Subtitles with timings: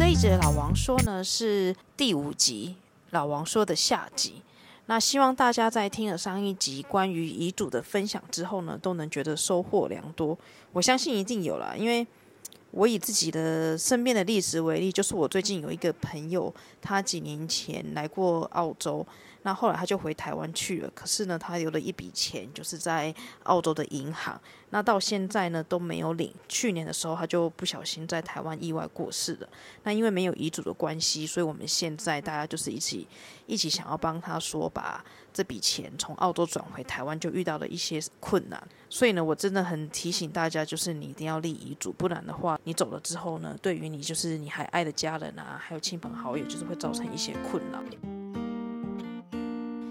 [0.00, 2.74] 这一集的老王说呢，是第五集
[3.10, 4.40] 老王说的下集。
[4.86, 10.38] 那希望大家在听了上一集关于遗嘱的分享之后呢，都能觉得收获良多。
[10.72, 12.06] 我相信一定有啦，因为
[12.70, 19.06] 我以自己的身边的历史为例，就是我最近有一个朋友，他几年前来过澳洲。
[19.42, 23.14] 那后来他就回台湾去了，可是呢，他留了一笔钱，就是在
[23.44, 24.38] 澳洲的银行。
[24.72, 26.32] 那到现在呢都没有领。
[26.48, 29.48] 去年的时候他就不小心在台湾意外过世了。
[29.82, 33.08] 那因为没有遗嘱的关系，所以我们现在大家就是一起
[33.46, 38.62] 一起想要帮他说，把这笔钱从澳洲转回台湾，就遇到了一些困难。
[38.90, 47.82] 所以呢，我真的很提醒大家，就是你一定要立遗嘱，不然的话，你走了之后呢，对于你就是你还爱的家人啊，还有亲朋好友，就是会造成一些困扰。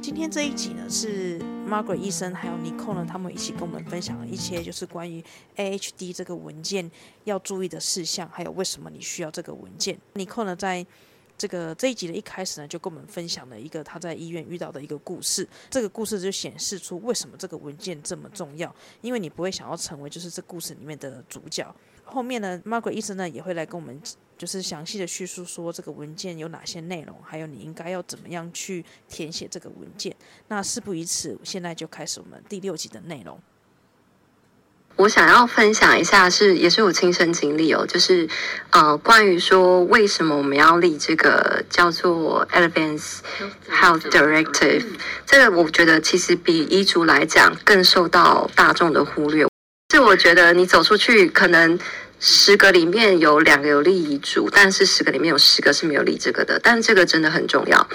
[0.10, 1.38] 今天这一集呢，是
[1.68, 5.24] Margaret 医生还有 Nicole 呢，他们一起跟我们分享了一些就是关于
[5.56, 6.90] AHD 这个文件
[7.26, 9.96] 要注意的事项，还有为什么你需要这个文件。
[10.16, 10.84] Nicole 呢，在
[11.38, 15.48] 这个这一集的一开始呢，就跟我们分享了一个他在医院遇到的一个故事。
[15.70, 21.64] 这个故事就显示出为什么这个文件这么重要，因为你不会想要成为就是这故事里面的主角。
[22.04, 24.02] 后面呢，Margaret 医生呢也会来跟我们。
[24.40, 30.16] 就是详细的叙述说这个文件有哪些内容，还有你应该要怎么样去填写这个文件。
[30.48, 33.38] 那事不宜迟，现在就开始我们第六集的内容。
[34.96, 38.30] 我想要分享一下是，也是我亲身经历哦，就是
[38.70, 43.18] 呃，关于说为什么我们要立这个叫做 Advance
[43.70, 44.86] Health Directive，
[45.26, 49.46] 这个我觉得其实比遗嘱来讲更受到大众的忽略。
[49.92, 51.78] 是我觉得你走出去可能。
[52.20, 56.60] 十个里面有两个有立遗嘱，但是十个里面有十个是没有立这个的。
[56.62, 57.88] 但这个真的很重要。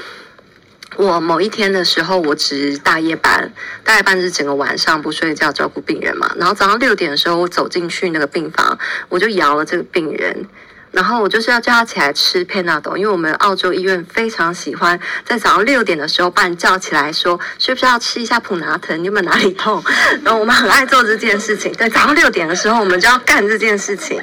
[0.96, 6.34] 我某一天的时候，我值大夜班，大夜班是整个晚上不睡觉照顾病人嘛。
[6.38, 10.46] 然后早上六点的时候，我走进去那个病房，我就摇了这个病人。
[10.94, 18.96] 然后我就是要叫他起来吃 Panadol，因为我们澳洲医院非常喜欢在早上六点的时候把你叫起来说，需不需要吃一下普拿疼？
[19.02, 19.82] 你有没有哪里痛？
[20.22, 21.72] 然后我们很爱做这件事情。
[21.72, 24.22] 对，早上六点的时候我们就要干这件事情。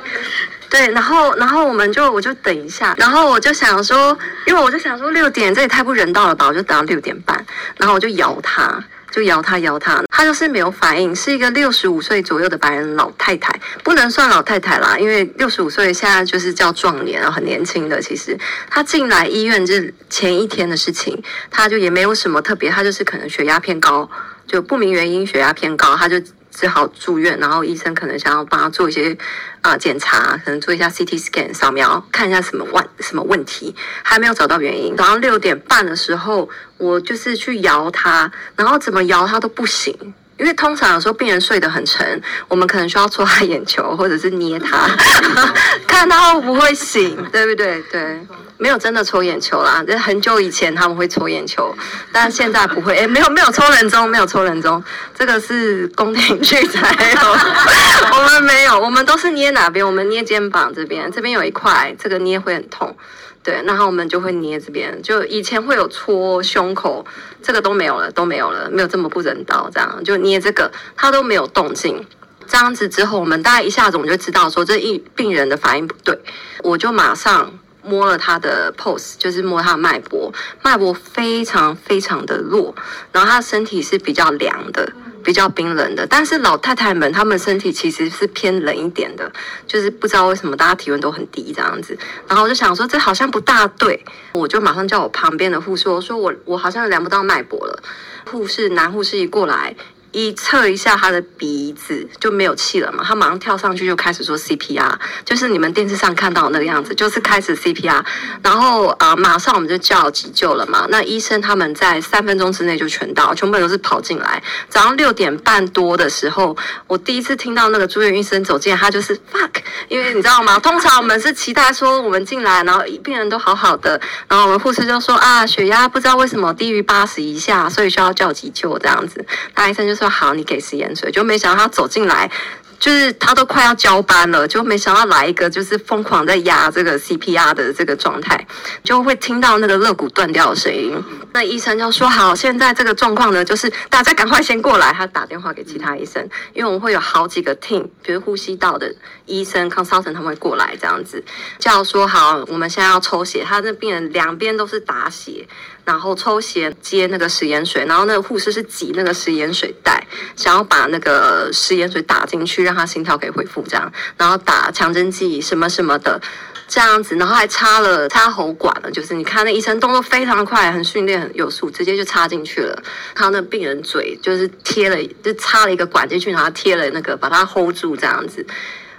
[0.70, 4.18] 对，然后然后我们就我就等一下，然后我就想说，
[4.48, 7.46] 因为我就想说六点这也太不人道了吧，我就等到六点半，
[7.76, 8.82] 然后我就摇他。
[9.12, 18.02] 就摇他摇他，他就是没有反应，是一个六十五岁左右的白人老太太，不能算老太太啦，因为六十五岁现在就是叫壮年，很年轻的。
[18.02, 18.38] 其实
[18.70, 21.22] 他进来医院就是前一天的事情，
[21.52, 24.10] 他就也没有什么特别，他就是可能血压偏高，
[24.48, 26.20] 就不明原因血压偏高，他就。
[26.52, 29.18] 只好住院，然后医生可能想要帮他做一些
[29.62, 34.96] 啊、检查，可能做一下 CT scan 扫描，看一下什么问什么问题，还没有找到原因。
[34.96, 44.90] 早上六点半的时候，我就是去摇他，然后怎么摇他都不醒，因为通常有时候病人睡得很沉，我们可能需要戳他眼球，或者是捏他，
[45.88, 47.81] 看他会不会醒， 对不对？
[47.91, 48.19] 对。
[48.57, 51.75] 没有真的戳眼球啦，这很久以前他们会戳眼球，
[52.12, 52.96] 但现在不会。
[52.96, 54.84] 诶，没有没有戳人中，没有戳人中，
[55.18, 57.19] 这个是宫廷剧才有，
[58.16, 59.84] 我们没有，我们都是捏哪边？
[59.84, 62.96] 我们捏肩膀这边，这边有一块，这个捏会很痛。
[63.44, 67.06] 对，然后我们就会捏这边，就以前会有戳胸口，
[67.41, 72.06] 这个都没有了，都没有了，没有这么不人道，这样就捏这个，它都没有动静。
[72.47, 76.19] 这样子之后，我们大概一下子我们就知道说这一病人的反应不对，
[76.63, 77.53] 我就马上。
[77.84, 80.31] 摸了他的 pulse，就是摸他的脉搏，
[80.62, 82.75] 脉搏非常非常的弱，
[83.12, 84.94] 然后他的身体是比较凉的，
[85.24, 86.06] 比较冰冷的。
[86.08, 89.32] 但是老太太们，她们身体其实是偏冷一点的，
[89.66, 91.98] 就是不知道为什么大家体温都很低这样子。
[92.28, 97.82] 然后我就想说，这好像不大对，我就马上叫我旁边的护士，我说我我好像量不到脉搏了。
[98.30, 99.76] 护士男护士一过来。
[100.12, 108.04] 一测一下他的鼻子就没有气了嘛，他马上跳上去就开始做 CPR，就是你们电视上看到那个样子，就是开始 CPR，
[108.44, 110.86] 然后啊、马上我们就叫急救了嘛。
[110.90, 114.44] 那医生他们在三分钟之内就全到，全部都是跑进来。
[114.68, 116.56] 早上六点半多的时候，
[116.88, 120.59] 我第一次听到那个住院医生走进来，他就是 fuck，因为你知道吗？
[120.59, 129.26] 通常我们是期待说我们进来，然后病人都好好的，然后我们护士就说啊，血压不知道为什么低于八十以下，所以需要叫急救这样子。
[129.56, 132.32] 那医生就说好，你给食盐水，就没想到他走进来，
[132.80, 138.48] 就是他都快要交班了，就没想到来一个就是疯狂在压这个 CPR 的这个状态，
[138.84, 140.92] 就会听到那个肋骨断掉的声音。
[141.34, 144.92] 那医生就说好，现在这个状况呢，就是大家赶快先过来。
[144.92, 148.92] 他打电话给其他医生，因为我们会有好几个 team，比如呼吸道的
[149.28, 151.24] 医生 consultant 他们会过来这样子，
[151.59, 155.47] 叫说好，我们现在要抽血，他那病人两边都是打血。
[155.84, 160.06] 然后抽血接那个食盐水，然后那个护士是挤那个食盐水袋，
[160.36, 166.22] 想要把那个食盐水打进去，让他心跳可以恢复这样，然后打强针剂什么什么的，
[166.68, 172.84] 这样子，然后还插了插喉管了，就是你看那医生动作非常快，很训练，很有素，直接就插进去了。
[173.14, 178.46] 看到那病人嘴就是贴了，就插了一个管进去，然后贴了那个把它 hold 住，这样子。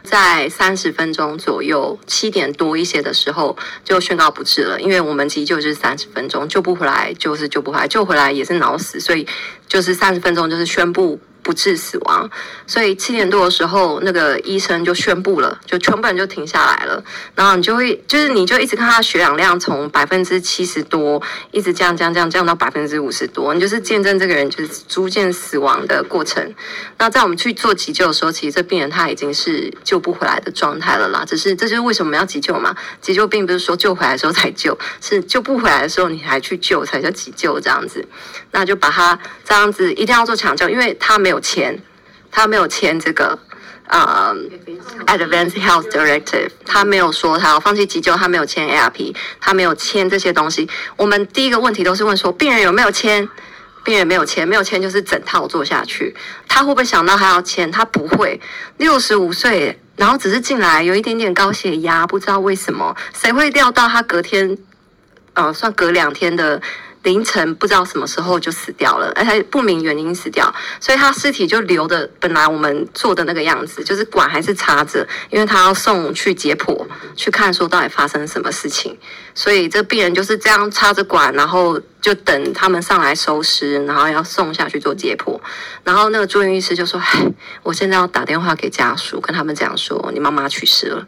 [0.03, 9.27] 在三十分钟左右，七点多一些的时候就宣告不治了，因为我们急救是三十分钟，救不回来就是救不回来，救回来也是脑死，所以
[9.67, 11.21] 就是三十分钟就是宣布。
[11.43, 12.31] 不治死亡，
[12.67, 17.03] 所以七点多的时候，那个医生就宣布了，就全部人就停下来了。
[17.35, 26.55] 然后你就会，就是你就一直看他血氧量从百分之七十多，一直降降降降到百分之五十多，你就是见证这个人就是逐渐死亡的过程。
[26.99, 31.25] 那在我们去做急救的时候，其实这病人他已经是救不回来的状态了啦。
[31.27, 32.73] 只是这就是为什么要急救嘛？
[33.01, 38.07] 急救并不是说救回来的时候才救，是救不回来的时候你还去救才叫急救这样子。
[38.53, 41.32] 那就把他这样子一定要做抢救，因为他没。
[41.33, 41.83] 有签，
[42.31, 43.39] 他没有签这个
[43.89, 44.35] 呃、
[45.07, 50.69] ，advance Health Directive，他没有说他要放弃急救，他没有签 ARP，他没有签这些东西。
[50.97, 53.29] 我们第一个问题都是问说，病人有没有签？
[53.85, 56.15] 病人没有签，没有签就是整套做下去。
[56.49, 57.71] 他会不会想到还要签？
[57.71, 58.41] 他不会。
[58.79, 64.57] 六十五岁，然后只是进来有一点点高血压，不知道为什么，谁会料到他隔天，
[65.35, 66.63] 呃，算隔两天的。
[67.03, 78.97] 凌晨不知道什么时候就死掉了，而且不明原因死掉，所以他尸体就留的本来我们做的那个样子，就是管还是插着，因为他要送去解剖去看说到底发生什么事情，
[79.35, 85.41] 所以这病人就是这样插着管，然后就等他们上来收尸，然后要送下去做解剖，
[85.85, 87.33] 然后那个住院医师就说：“唉，
[87.63, 91.07] 我现在要打电话给家属，跟他们讲说你妈妈去世了。”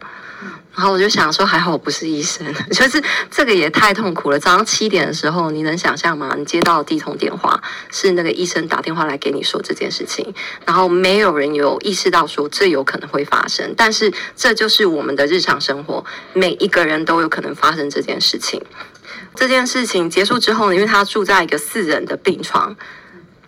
[0.76, 3.00] 然后我就想说，还好我不是医生， 就是
[3.30, 4.38] 这个也太痛苦了。
[4.40, 6.34] 早上七点的时候，你能想象吗？
[6.36, 7.62] 你接到第一通电话，
[7.92, 10.34] 是那个医生打电话来给你说这件事情，
[10.66, 18.60] 然后没有人有意识到说这有可能会发生，但是这就是我们的日常生活，每一个人都有可能发生这件事情。
[19.34, 22.76] 这件事情结束之后呢，因为他住在一个四人的病床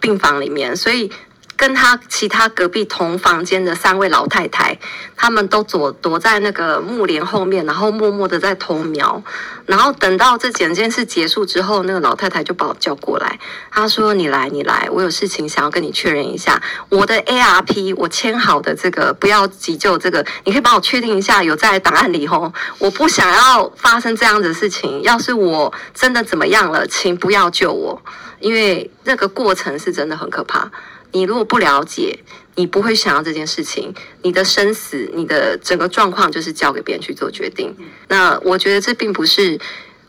[0.01, 1.11] 病房里面，所以。
[1.57, 4.79] 跟他其他隔壁同房间的三位老太太，
[5.17, 9.23] 他们都躲躲在那个木帘后面，然后默默的在偷瞄。
[9.65, 13.39] 然后等到这整件事结束之后，那个老太太就把我叫过来，
[13.71, 16.63] 她说：“你来，你来，我有事情想要跟你确认一下。
[16.89, 22.53] 我的 ARP，我签好的这个不要急救这个，你可以帮我确定一下有在档案里吼。
[22.79, 25.03] 我不想要发生这样的事情。
[25.03, 28.01] 要是我真的怎么样了，请不要救我，
[28.39, 30.71] 因为那个过程是真的很可怕。”
[31.13, 32.19] 你如果不了解，
[32.55, 33.95] 你不会想要这件事情。
[34.23, 37.75] 你的生死，你的整个状况，就是交给别人去做决定。
[38.09, 39.59] 那我觉得这并不是，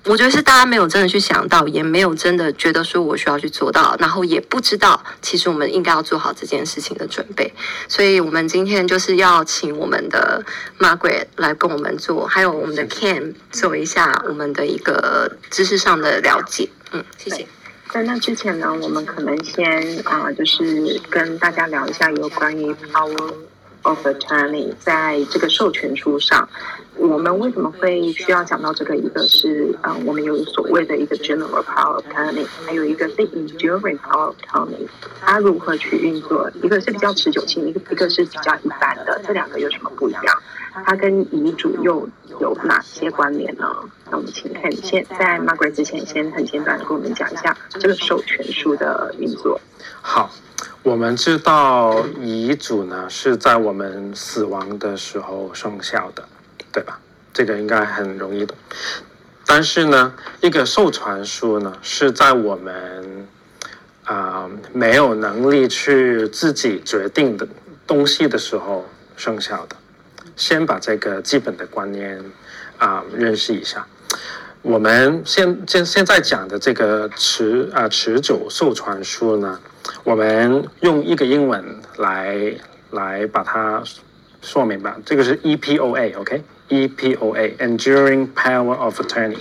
[0.06, 7.54] 我觉得是大家没有真的去想到，也没有真的觉得说我需要去做到，然后也不知道其实我们应该要做好这件事情的准备。
[7.88, 10.44] 所以我们今天就是要请我们的
[10.80, 16.70] Margaret 来跟我们做，还有我们的 Ken 做一下我们的一个知识上的了解。
[16.92, 17.46] 嗯，谢谢。
[18.04, 19.66] 那之前呢，我们可能先
[20.06, 23.34] 啊、就是跟大家聊一下有关于 Power
[23.84, 26.48] of Attorney 在这个授权书上，
[26.98, 28.96] 我们为什么会需要讲到这个？
[28.98, 34.88] 一个是啊、呃，我们有所谓的一个 General Power of Attorney，还有一个是 Enduring Power of Attorney，
[35.22, 36.50] 它如何去运作？
[36.64, 40.24] 一个是比较持久性，一个一个是比较一般的，这两个有什么不一样？
[40.86, 42.08] 它跟遗嘱又
[42.40, 43.68] 有哪些关联呢？
[44.10, 49.60] 那我们请看，先在 Margaret 之前，先很简短的跟我们讲一下这个授权书的运作。
[50.02, 50.32] 好，
[50.82, 56.28] 我们知道遗嘱呢是在我们死亡的时候生效的，
[56.72, 57.00] 对吧？
[57.34, 58.58] 这个应该很容易懂。
[59.46, 63.28] 但是呢，一个授权书呢是在我们
[64.04, 67.48] 啊、没有能力去自己决定的
[67.86, 69.76] 东西的时候生效的。
[70.36, 72.24] 先把这个基本的观念
[72.78, 73.86] 啊、认识一下。
[74.62, 79.60] 我们现现现在讲的这个持啊、持久授权书呢，
[80.04, 81.64] 我们用一个英文
[81.98, 82.54] 来
[82.92, 83.84] 来把它
[84.42, 84.98] 说明吧。
[85.06, 86.44] 这个是 EPOA，OK？
[86.70, 89.40] EPOA enduring Power of Attorney。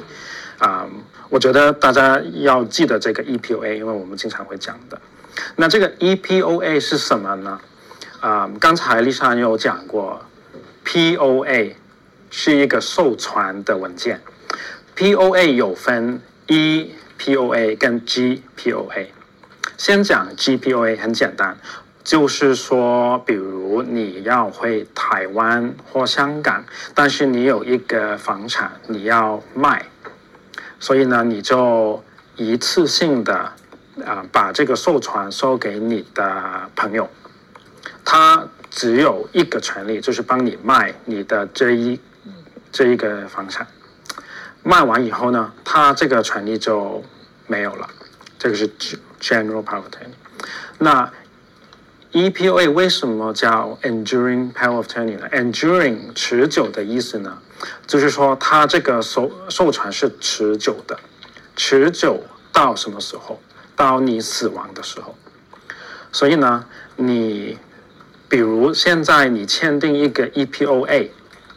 [0.59, 0.89] 啊，
[1.29, 5.01] 我觉得大家要记得这个 EPOA，因为我们经常会讲的。
[5.57, 7.61] 那这个 EPOA 是什么呢？
[8.21, 10.23] 啊、刚才丽莎有讲过。
[10.85, 11.73] POA
[12.31, 14.21] 是一个授权的文件
[14.97, 19.07] ，POA 有分 EPOA 跟 GPOA。
[19.77, 21.59] 先讲 GPOA 很简单，
[22.07, 29.85] 就是说，比如你要回台湾或香港，但是你有一个房产你要卖，
[30.79, 32.03] 所以呢，你就
[32.37, 33.35] 一次性的
[34.07, 37.11] 啊、把这个授权授给你的朋友，
[38.05, 38.49] 他。
[38.69, 41.99] 只有一个权利，就是帮你卖你的这一
[42.71, 43.67] 这一个房产，
[44.63, 47.03] 卖完以后呢，他这个权利就
[47.47, 47.89] 没有了。
[48.39, 48.69] 这个是
[49.19, 50.13] general power of attorney。
[50.79, 51.11] 那
[52.13, 57.39] EPOA 为什么叫 enduring power of attorney 呢？enduring 持久的意思呢，
[57.87, 60.99] 就是说它这个授授权是持久的，
[61.57, 62.23] 持久
[62.53, 63.41] 到什么时候？
[63.75, 65.15] 到你死亡的时候。
[66.13, 66.65] 所以呢，
[66.97, 67.59] 你
[68.29, 71.11] 比如现在你签订一个 EPOA，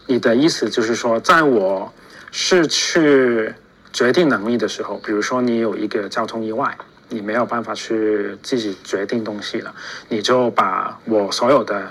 [0.08, 1.94] 你的意思就是说，在我
[2.32, 3.53] 失去
[3.94, 6.77] 决定能力的时候，比如说你有一个交通意外。
[7.10, 9.74] 你没有办法去自己决定东西了，
[10.08, 11.88] 你就把我所有的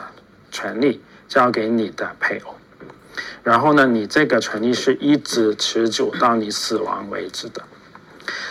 [0.51, 2.55] 权利交给你的配偶，
[3.43, 7.63] 然后呢，你这个权利是一直持久到你死亡为止的。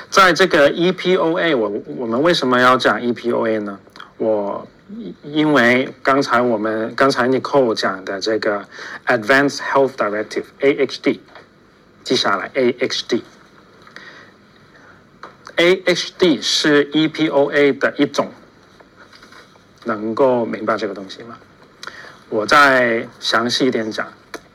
[0.10, 3.80] 在这个 EPOA，我我们为什么要讲 EPOA 呢？
[4.18, 4.68] 我
[5.24, 8.66] 因为刚才我们刚才 Nicole 讲的这个
[9.06, 11.20] Advanced Health Directive AHD，
[12.04, 13.22] 记下来 AHD。
[15.58, 18.32] AHD 是 EPOA 的一种，
[19.86, 21.36] 能够明白这个东西吗？
[22.30, 24.08] 我再详细一点讲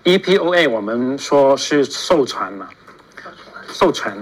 [0.05, 2.69] ，EPOA 我们说是授权嘛，
[3.73, 4.17] 授权，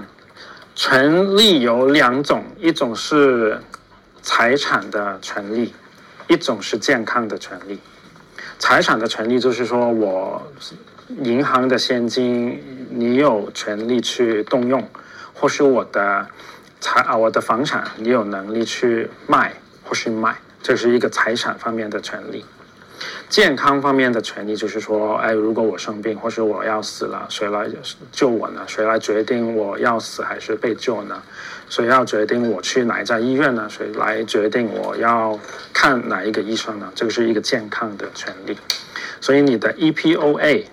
[0.73, 3.61] 权利有两种，一种是
[4.23, 5.75] 财产的权利，
[6.27, 7.79] 一种是健康的权利。
[8.57, 10.51] 财产的权利就是说我
[11.21, 14.89] 银行的现金，你有权利去动用，
[15.35, 16.27] 或是我的。
[16.81, 22.43] 财啊，我的房产你有能力去卖或是买，这是一个财产方面的权利。
[23.29, 27.67] 健康方面的权利就是说，哎，如果我生病或是我要死了，谁来
[28.11, 28.63] 救我呢？
[28.67, 31.21] 谁来决定我要死还是被救呢？
[31.69, 33.67] 谁要决定我去哪一家医院呢？
[33.69, 35.39] 谁来决定我要
[35.71, 36.91] 看哪一个医生呢？
[36.95, 38.57] 这个是一个健康的权利。
[39.21, 40.65] 所以你的 EPOA。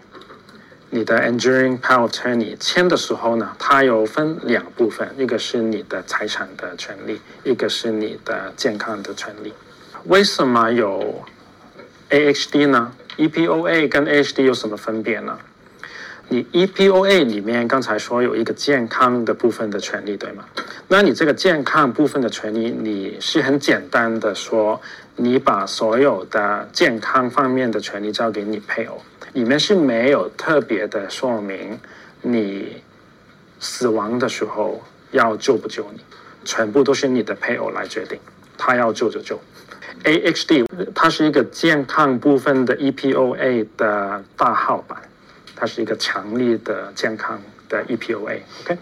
[0.90, 9.52] 你的 enduring power of attorney 签的时候呢，它有分两部分，一个是你的财产的权利，一个是你的健康的权利。
[10.04, 11.22] 为什么有
[12.08, 15.38] AHD 呢？EPOA 跟 AHD 有什么分别呢？
[16.30, 20.44] 你 EPOA 里面刚才说有一个健康的部分的权利，对吗？
[20.88, 24.80] 那你这个健康部分的权利，你是很简单的说，
[25.16, 29.02] 你把所有的健康方面的权利交给你配偶。
[29.32, 31.78] 里面是没有特别的说明，
[32.22, 32.82] 你
[33.60, 36.00] 死亡的时候要救不救你，
[36.44, 38.18] 全部都是你的配偶来决定，
[38.56, 39.38] 他要救就救。
[40.04, 45.02] AHD 它是一个健康部分的 EPOA 的大号版，
[45.56, 48.40] 它是一个强力的健康的 EPOA。
[48.62, 48.78] OK，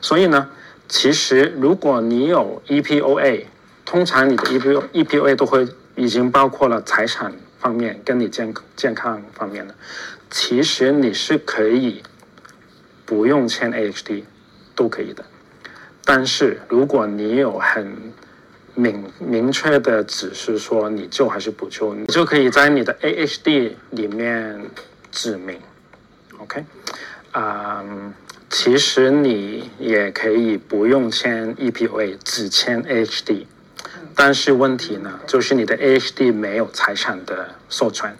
[0.00, 0.50] 所以呢，
[0.88, 3.44] 其实如果你有 EPOA，
[3.84, 7.32] 通常你的 EPO EPOA 都会已经包括了财产。
[7.58, 9.74] 方面跟你健健康方面的，
[10.30, 12.02] 其实你是可以
[13.04, 14.22] 不用签 AHD
[14.74, 15.24] 都可以的，
[16.04, 18.12] 但是如果你有很
[18.74, 24.70] 明明确的指示说你救还是不救，你就可以在你的 AHD 里面
[25.10, 25.58] 指明
[26.38, 26.64] ，OK，
[27.32, 27.84] 啊、
[28.48, 33.46] 其实你也可以不用签 EPOA，只签 HD。
[34.20, 38.18] 但是问题呢，就是你的 AHD 没有财产的授权，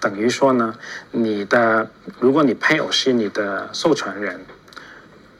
[0.00, 0.74] 等于说呢，
[1.10, 4.40] 你的如果你配偶是你的授权人，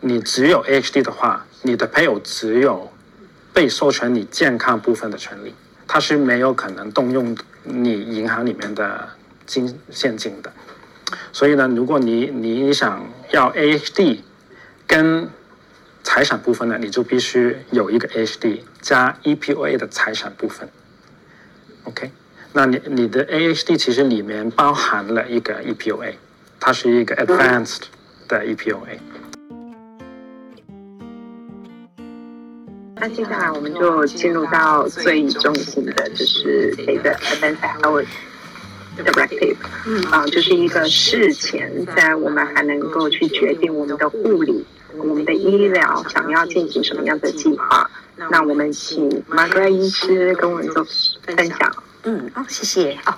[0.00, 2.92] 你只有 AHD 的话，你的配偶只有
[3.54, 5.54] 被授权你健康部分的权利，
[5.86, 9.08] 他是没有可能动用你银行里面的
[9.46, 10.52] 金现金的。
[11.32, 14.18] 所以呢，如果你你想要 AHD
[14.86, 15.30] 跟
[16.02, 20.68] 财产部分呢，你就必须有一个 HD，加 EPOA 的财产部分。
[21.84, 22.10] OK，
[22.52, 26.14] 那你你的 AHD 其实里面包含了一个 EPOA，
[26.60, 27.82] 它是一个 Advanced
[28.28, 28.98] 的 EPOA。
[33.00, 38.06] 那接下来我们就进入到最中心的，就是这个 Advanced Health
[38.98, 39.56] Directive，
[39.86, 44.66] 嗯啊，就是一个事前在我们还能够去决定我们的护理。
[44.96, 47.88] 我们的医疗想要进行什么样的计划？
[48.30, 50.84] 那我们请 Margaret 医师跟我们做
[51.24, 51.72] 分享。
[52.02, 52.92] 嗯，好，谢谢。
[53.06, 53.12] 哦，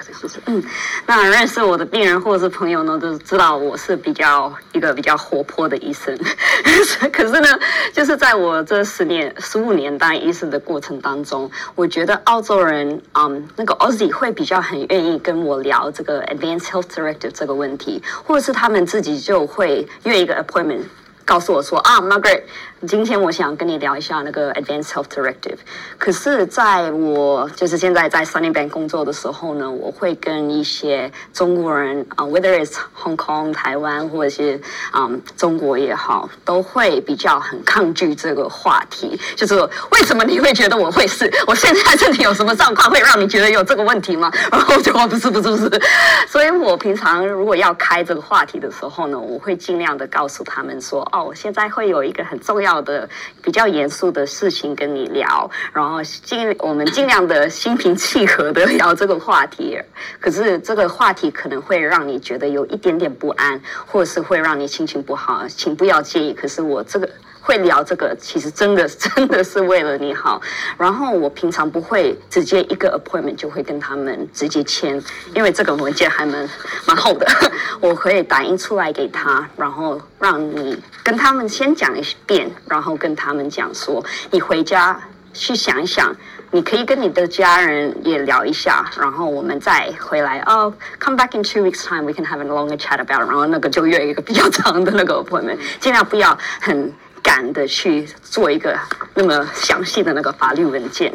[0.00, 0.40] 谢谢。
[0.46, 0.62] 嗯，
[1.06, 6.16] 那认识我的病人或者是朋友呢，都知道我是比较一个比较活泼的医生。
[7.12, 7.48] 可是呢，
[7.92, 20.84] 就是在我这十年、十五年当医生的过程当中，我觉得澳洲人，嗯，那个 Aussie 会比较很愿意跟我聊这个 Advanced Health Directive 这个问题，或者是他们自己就会约一个 appointment。
[21.28, 22.40] 告诉我说啊，Margaret，
[22.86, 25.58] 今天我想跟你聊一下那个 Advanced Health Directive。
[25.98, 34.58] 可是，在我就是现在在 Sunny Bank 工作的时候呢，我会跟一些中国人啊，whether it's Hong Kong、台湾或者是
[34.90, 35.06] 啊、
[35.36, 39.20] 中国也好，都会比较很抗拒这个话题。
[39.36, 39.54] 就是
[39.90, 41.30] 为什么你会觉得我会是？
[41.46, 44.32] 我现在身体有什么状况会让你觉得有这个问题吗？
[44.50, 45.82] 然后我就说不是不是不是。
[46.26, 51.06] 所以我平常如果要开这个话题的时候呢，我会尽量的告诉他们说。
[51.17, 53.08] 哦，我现在会有一个很重要的、
[53.42, 59.78] 比较严肃的事情跟你聊，然后尽我们尽量的心平气和的聊这个话题。
[60.20, 66.32] 可是这个话题可能会让你觉得有一点点不安，或者是会让你心情不好，请不要介意。
[66.32, 67.08] 可是我这个。
[67.48, 70.38] 会聊这个，其实真的真的是为了你好。
[70.76, 75.02] 然后我平常不会直接一个 appointment 就会跟他们直接签，
[75.34, 76.46] 因为这个文件还蛮
[76.86, 77.26] 蛮厚的。
[77.80, 85.00] 我可以打印出来给他，然后让你跟他们先讲一遍，然后跟他们讲说，你回家
[85.32, 86.14] 去想一想，
[86.50, 90.40] 你可以跟你的家人也聊一下，然后我们再回来。
[90.40, 93.26] 哦 come back in two weeks time，we can have a longer chat about。
[93.26, 96.92] 然后那个就约一个比较长的那个 appointment，尽量不要很。
[97.22, 98.78] 敢的去做一个
[99.14, 101.12] 那么详细的那个法律文件。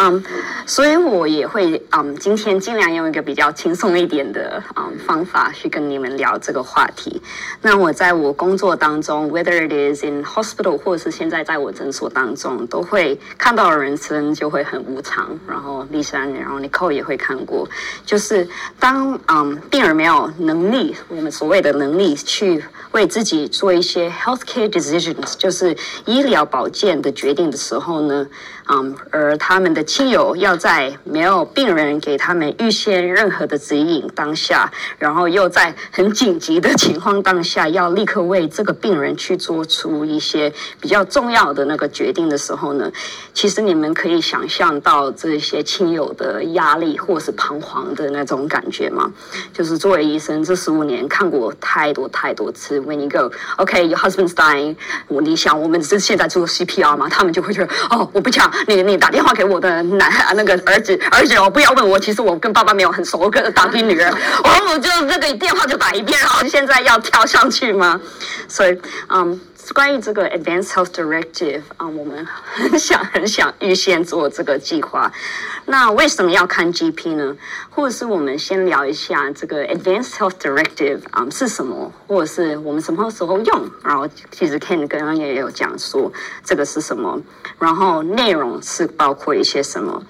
[0.00, 0.22] 嗯
[0.64, 7.20] 所以我也会嗯今天尽量用一个比较轻松一点的嗯、方法去跟你们聊这个话题。
[7.60, 15.36] 那我在我工作当中，whether it is in hospital 或者是现在在我诊所当中，都会看到人生就会很无常。
[15.48, 17.68] 然后丽珊，然后 Nicole 也会看过，
[18.06, 18.46] 就是
[18.78, 22.62] 当嗯、病人没有能力，我们所谓的能力去
[22.92, 28.26] 为自己做一些 healthcare decisions，就是医疗保健的决定的时候呢，
[28.68, 42.92] 嗯，而他们的亲友要在没有病人给他们预先任何的指引当下，然后又在很紧急的情况当下，要立刻为这个病人去做出一些比较重要的那个决定的时候呢，
[43.32, 49.10] 其实你们可以想象到这些亲友的压力或是彷徨的那种感觉吗？
[49.54, 57.08] 就是作为医生这十五年看过太多太多次，When you go, OK, your husband's dying，我你想我们是现在做 CPR 吗？
[57.08, 58.52] 他们就会觉得哦，我不讲。
[58.66, 64.12] 你你打电话给我的男啊那个儿子儿子哦，不要问我，其实我跟爸爸没有很熟，我跟当兵女儿，
[64.44, 68.00] 我 我就那个电话就打一遍，然后现在要跳上去吗？
[68.48, 69.40] 所以嗯。
[69.74, 75.12] 关于这个 Advanced Health Directive 啊，我们很想很想预先做这个计划。
[75.66, 77.36] 那为什么要看 GP 呢？
[77.68, 83.70] 或者是我们先聊一下这个 Advanced Health Directive 啊是什么，或者是我们什么时候用？
[83.84, 86.10] 然后其实 Ken 刚刚也有讲说
[86.42, 87.20] 这个是什么，
[87.58, 90.02] 然后内容是包括一些什么。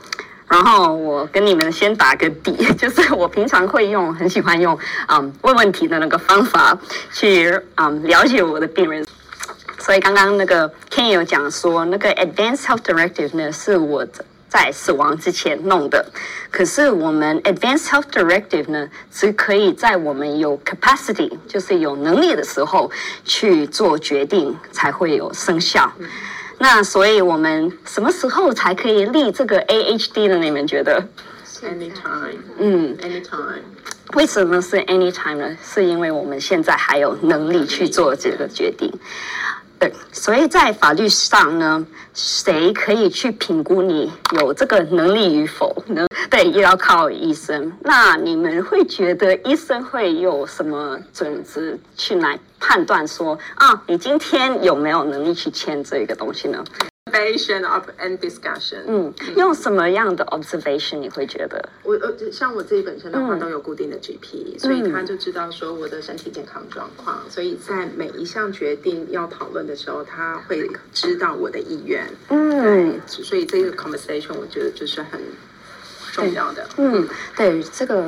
[0.46, 6.78] 然后我跟你们先打个底， 就是我平常会用，很喜欢用嗯问问题的那个方法
[7.12, 9.04] 去嗯了解我的病人。
[9.78, 14.06] 所以刚刚那个 Ken 有讲说，那个 Advanced Health Directive 呢是我
[14.48, 16.04] 在死亡之前弄的。
[16.50, 22.90] 可是我们 Advanced Health Directive 呢，只可以在我们有 capacity，就是有能力的时候
[23.24, 25.92] 去做决定，才会有生效。
[26.58, 30.36] 那所以我们什么时候才可以立这个 AHD 呢？
[30.38, 31.06] 你们觉得
[31.62, 32.38] ？Anytime。
[32.58, 33.62] 嗯，Anytime。
[34.14, 35.56] 为什么是 anytime 呢？
[35.62, 38.90] 是因为我们现在还有能力去做这个决定。
[39.78, 46.04] 对，所以在法律上呢，谁可以去评估你有这个能力与否呢？
[46.28, 47.72] 对，也要靠医生。
[47.80, 56.62] 那你们会觉得医生会有什么准则去来判断说啊，你今天有没有能力去签这个东西呢
[57.10, 57.62] ？Observation
[57.98, 58.82] and discussion。
[58.86, 61.68] 嗯，用什么样的 observation 你会觉得？
[61.82, 72.06] 我呃，像我自己本身的话，都有固定的 GP，、嗯、所以他就知道说我的身体健康状况，嗯、所以在每一项决定要讨论的时候，他会知道我的意愿。
[72.28, 75.20] 嗯，对所以这个 conversation 我觉得就是很
[76.12, 76.68] 重要的。
[76.76, 78.02] 嗯，对，这个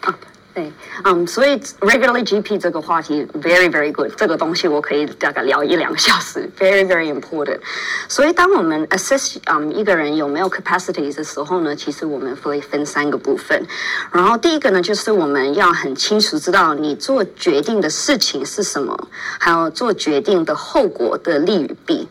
[0.00, 0.18] 啊。
[0.58, 0.72] 对，
[1.04, 7.60] 嗯，所以 regularly GP 这个话题 very very good，这个东西我可以大概聊一两个小时， very very important。
[8.08, 13.64] 所以当我们 assess 嗯一个人有没有 capacity 的时候呢，其实我们会分三个部分。
[14.10, 22.08] 然后第一个呢，就是我们要很清楚知道你做决定的事情是什么，还有做决定的后果的利与弊。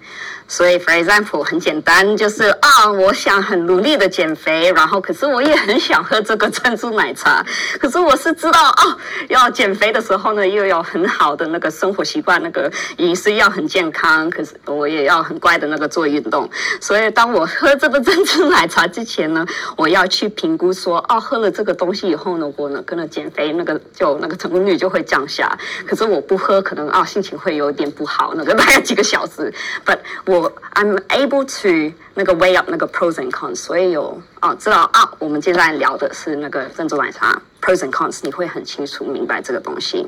[0.48, 7.46] 所以，for example，很简单，就是啊，我想很努力的减肥，然后可是我也很想喝这个珍珠奶茶。
[7.80, 14.30] 可是我是知道哦，要减肥的时候呢，又有很好的那个生活习惯，那个饮食要很健康。
[14.30, 16.50] 可是我也要很乖的那个做运动。
[16.80, 25.58] 所以，当我喝这个 珍珠奶茶之前呢，我要去评估说，哦，喝了这个东西以后呢，我呢可能减肥那个就那个成功率就会降下。
[25.86, 29.54] 可是我不喝，可能啊心情会有点不好，那个大概几个小时。
[29.86, 37.42] But 我我 I'm able to 那个 weigh up 那个 pros and cons，所以有啊知道啊，我们现在聊的是那个珍珠奶茶。
[37.68, 40.08] Pros and cons，你会很清楚明白这个东西。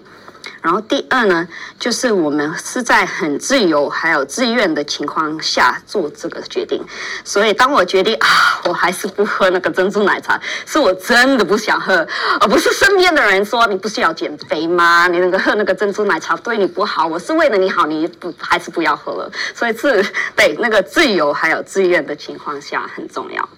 [0.62, 1.46] 然后第二呢，
[1.78, 6.82] 就是我们是在很自由还有自愿的情况下做这个决定。
[7.26, 8.28] 所以当我决定啊，
[8.64, 12.08] 我还是不喝那个珍珠奶茶，是我真的不想喝，
[12.40, 15.08] 而不是身边的人说，你不是要减肥吗？
[15.10, 19.30] 你那个喝那个珍珠奶茶对你不好，我是为了你好，你不还是不要喝了。
[19.54, 20.02] 所以是
[20.36, 23.50] 对那个自由还有自愿的情况下很重要。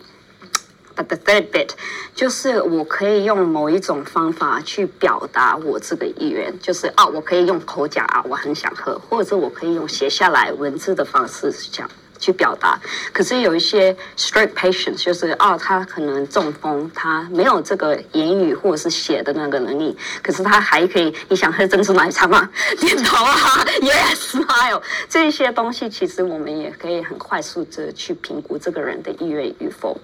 [1.03, 1.69] The third bit
[2.13, 11.89] 就是我可以用某一种方法去表达我这个意愿，就是啊，我可以用口讲啊，我很想喝，或者我可以用写下来文字的方式讲。
[12.21, 12.79] 去表达，
[13.11, 22.47] 可是有一些 stroke patients，就是啊，他可能中风，他没有这个言语或者是写的那个能力，可是他还可以，你想喝珍珠奶茶吗？
[22.79, 29.99] 点头啊， yes，smile，这些东西其实我们也可以很快速的去评估这个人的意愿与否。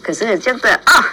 [0.00, 1.04] 可是真的啊。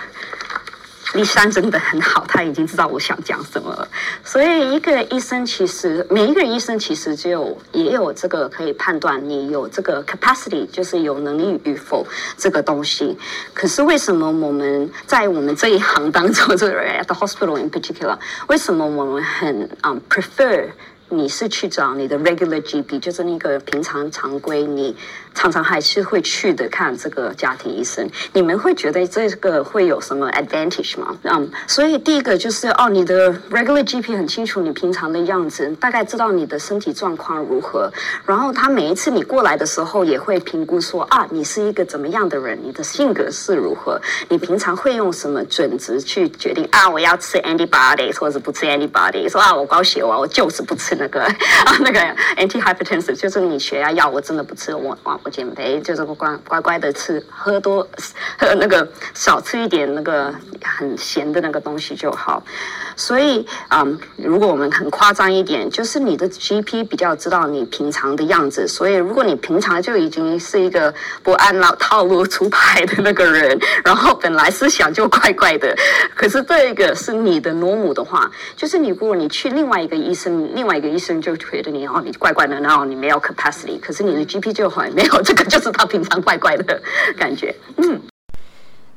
[1.13, 3.87] 丽珊真的很好，他已经知道我想讲什么了。
[4.23, 12.05] 所以，一个医生其实每一个医生其实就也有这个可以判断你有这个 capacity，就是有能力与否
[12.37, 13.17] 这个东西。
[13.53, 20.67] 可是为什么我们在我们这一行当中，就是 at the hospital in particular，为什么我们很嗯、prefer
[21.17, 24.95] 你是去找你的 regular GP，就是那个平常常规你。
[25.35, 28.07] 常常还是会去的，看这个家庭医生。
[28.33, 31.17] 你们会觉得这个会有什么 advantage 吗？
[31.23, 37.91] 嗯、所以第一个就是哦，你的 regular GP 很清楚你平常的样子，大概知道你的身体状况如何。
[38.27, 43.99] 然后他每一次你过来的时候，也会评估说啊，你是一个怎么样的人，你的性格是如何，
[44.29, 51.21] 你平常会用什么准则去决定啊，我要吃 antibiotics 或者不吃 antibiotics，说啊，我高血压，我就是不吃那个
[51.67, 51.99] 啊那个
[52.37, 55.19] antihypertensive，就是你血压药我真的不吃，我我。
[55.23, 57.87] 我减肥就是乖乖乖的吃，喝多
[58.39, 62.43] 喝那个少吃一点那个很咸的那个东西就好。
[62.95, 63.83] 所以啊、
[64.17, 68.67] 如果我们很夸张一点，就是你的 GP 比较知道你平常的样子。
[68.67, 75.75] 所以如果你平常就已经是一个不按老套路出牌的那个人， 然后本来思想就怪怪的，
[76.15, 85.21] 可是这一个是你的 normal 的话，就是你如果你去另外一个医生，另外一个医生就觉得你哦你怪怪的，然后你没有 capacity，可是你的 GP 就好像没有。
[85.23, 86.81] 这个就是他平常怪怪的
[87.17, 87.55] 感觉。
[87.77, 88.01] 嗯，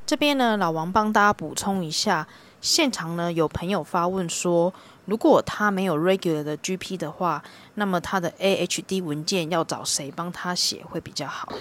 [0.04, 2.28] 这边呢，老王帮大家补充一下，
[2.61, 4.74] 现场呢有朋友发问说，
[5.06, 7.42] 如果他没有 regular 的 GP 的话，
[7.74, 11.52] 那么他的 AHD 文件要找谁帮他写会比较好？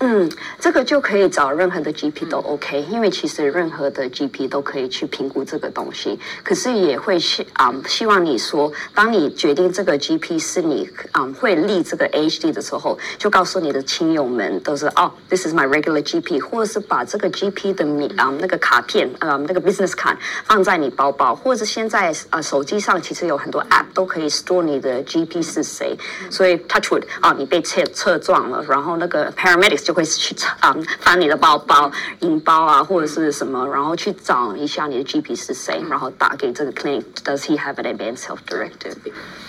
[0.00, 0.30] 嗯，
[0.60, 6.18] 这个就可以找任何的 GP 都 OK，因为其实任何的 GP 都可以去评估这个东西。
[6.44, 24.28] 可是也会希啊、嗯，希望你说，当你决定这个 GP 是你啊、嗯、会立这个 AHD 的时候，就告诉你的亲友们都是哦，This is my regular GP，或者是把这个 GP 的名啊、嗯、那个卡片啊、嗯、那个 business card 放在你包包，或者是现在啊手机上其实有很多 app 都可以
[24.28, 25.98] store 你的 GP 是谁。
[26.30, 30.54] 所以 touch wood 啊，你被车车撞了，然后那个 paramedics 就会去查
[31.00, 37.02] 翻你的包包、银包啊，或者是什么，然后去找一下你的 GP 是谁，然后打给这个 clinic。
[37.24, 38.92] Does he have an advanced health directive？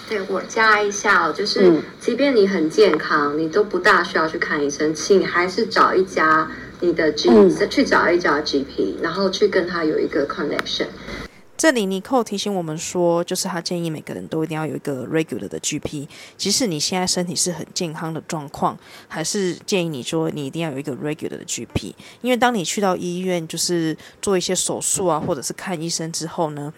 [0.08, 6.50] 对，我加一下哦，就是即便你很健康，你都不大需要去看医生，请还是找一家
[6.80, 10.88] 你的 GP，嗯，去找一家 GP，然后去跟他有一个 connection。
[11.60, 26.74] 这里尼寇提醒我们说，就是他建议每个人都一定要有一个 regular 的 GP，即使你现在身体是很健康的状况，还是建议你说你一定要有一个 regular 的 GP，因为当你去到医院就是做一些手术啊，或者是看医生之后呢。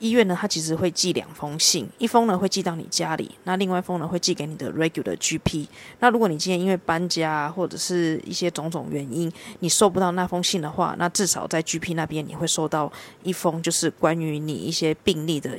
[0.00, 5.68] 医院呢，它其实会寄两封信，一封呢会寄到你家里，那另外一封呢会寄给你的 regular GP。
[6.00, 12.90] 那如果你今天因为搬家或者是一些种种原因，你收不到那封信的话，那至少在 GP 那边你会收到
[13.22, 15.56] 一封就是关于你一些病例的。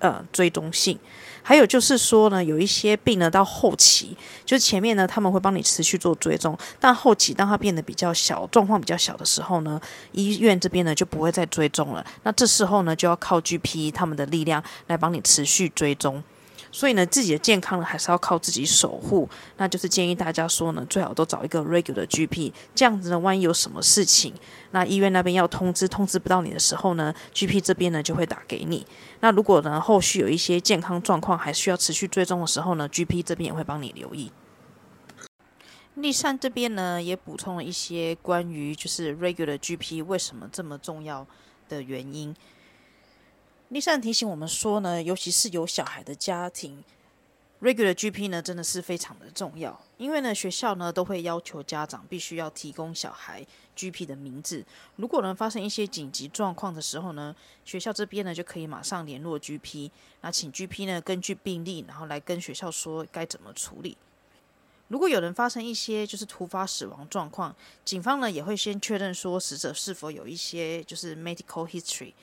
[0.00, 0.96] 呃，追踪信，
[1.42, 9.80] 还有就是说呢，有一些病呢，到后期，就是前面呢，他们会帮你持续做追踪，但后期当它变得比较小，状况比较小的时候呢，
[10.12, 12.04] 医院这边呢就不会再追踪了。
[12.22, 16.22] 那这时候呢，就要靠 GP 他们的力量来帮你持续追踪。
[16.70, 19.28] 所以呢，自己的健康呢还是要靠自己守护。
[19.56, 24.34] 那就是建议大家说呢，最好都找一个 regular GP，这样子呢，万一有什么事情，
[24.70, 28.86] 那医院那边要通知，通知不到你的时候呢，GP 这边呢就会打给你。
[29.20, 34.30] 那如果呢后续有一些健康状况还需要持续追踪的时候呢，GP 这边也会帮你留意。
[35.94, 41.26] 丽珊这边呢也补充了一些关于就是 regular GP 为什么这么重要
[41.68, 42.34] 的原因。
[43.70, 46.82] 丽珊提醒我们说呢，尤其是有小孩的家庭
[47.60, 54.64] ，regular GP 呢真的是非常的重要，因为呢学校呢都会要求家长必须要提供小孩 GP 的名字。
[54.96, 59.90] 如果能发生一些紧急状况的时候呢，学校这边呢就可以马上联络 GP，
[60.22, 63.98] 那请 GP 呢根据病历，然后来跟学校说该怎么处理。
[64.88, 67.54] 如果有人发生一些就是突发死亡状况，
[67.84, 72.14] 警方呢也会先确认说死者是否有一些就是 medical history。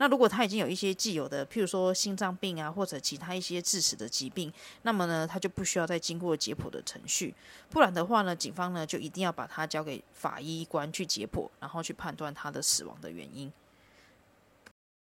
[0.00, 7.34] 那如果他已经有一些既有的，譬如说心脏病啊，或者其他一些致死的疾病，那么呢，他就不需要再经过解剖的程序。
[7.68, 13.52] 不然的话呢，警方呢就一定要把他交给法医官去解剖，然后去判断他的死亡的原因。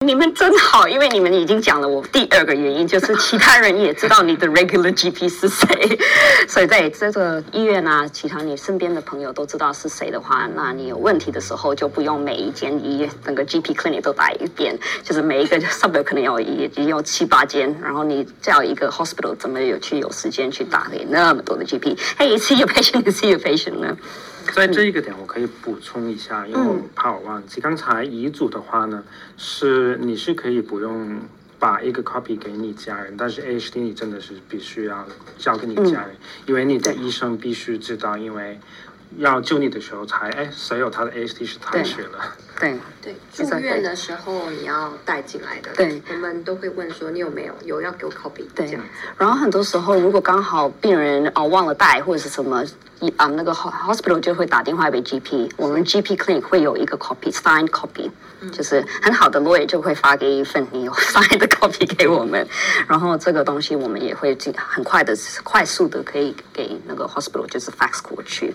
[0.07, 5.99] 你们真好，因为你们已经讲了我第二个原因，就是其他人也知道你的 regular GP 是谁，
[6.49, 23.95] 所以在这个医院啊，其他你身边的朋友都知道是谁的话，那你有问题的时候就不用每一间医院整个 GP clinic 都打一遍，就是每一个 suburb 可能要也要七八间，然后你叫一个 hospital 怎么有去有时间去打给那么多的 GP？Hey，see your patient，see your patient 呢？
[24.53, 27.61] 在这一个点，我可以补充一下，因为我怕我忘记。
[27.61, 29.03] 刚才遗嘱的话呢，
[29.37, 31.19] 是你是可以不用
[31.59, 35.07] 把一个 copy 给你家人，但是 AHD 你真的是必须要
[35.39, 38.59] 交给你家人，因为你的医生必须知道，因为
[39.19, 42.35] 要救你的时候才哎，谁有他的 A T 是他写了。
[42.59, 48.79] 对对， 住院的时候你要带进来的，对，我们都会问说你有没有有要给我 copy，对。
[49.17, 52.65] 然后很多时候如果刚好病人哦忘了带或者是什么。
[53.17, 58.11] 啊，那个 hospital 就会打电话给 GP，我们 GP clinic 会有一个 copy，signed copy，
[58.53, 62.47] 就是很好的 lawyer 就会发给一份你有 signed 的 copy 给我们，
[62.87, 68.55] 然后这个东西我们也会很快的、快速的可以给那个 hospital 就是 fax 过去。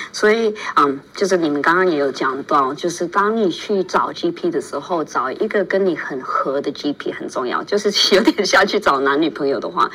[0.11, 9.89] 所以，嗯，就是你们刚刚也有讲到，就是当你去找 GP 的时候，找一个跟你很合的 GP 很重要，就是有点像去找男女朋友的话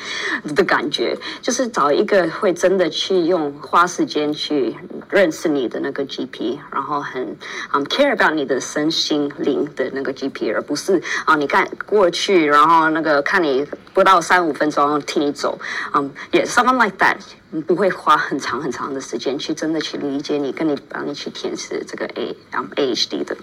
[0.55, 4.75] 的感觉，就是找一个会真的去用花时间去
[5.09, 7.37] 认识你的那个 GP，然后很
[7.73, 15.59] 嗯 care about 你的身心灵的那个 GP，而不是啊，你看过去，然后那个看你不到三五分钟替你走，
[15.93, 17.17] 嗯，也 someone like that。
[17.65, 23.35] 不会花很长很长的时间去真的去理解你，跟你帮你去填写这个 A 然后 AHD 的。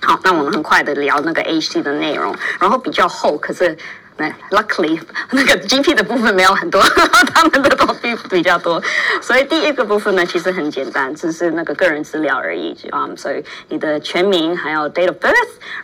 [0.00, 3.76] 好，那我们很快的聊那个 AHD 的内容，然后比较厚，可是。
[4.16, 5.00] 那 luckily
[5.32, 6.80] 那个 GP 的部分没有很多，
[7.34, 8.82] 他们的东西比较多，
[9.20, 13.08] 所以第一个部分呢，其实很简单，只是那个个人资料而已啊。
[13.16, 15.32] 所以你的全名，还有 date of birth，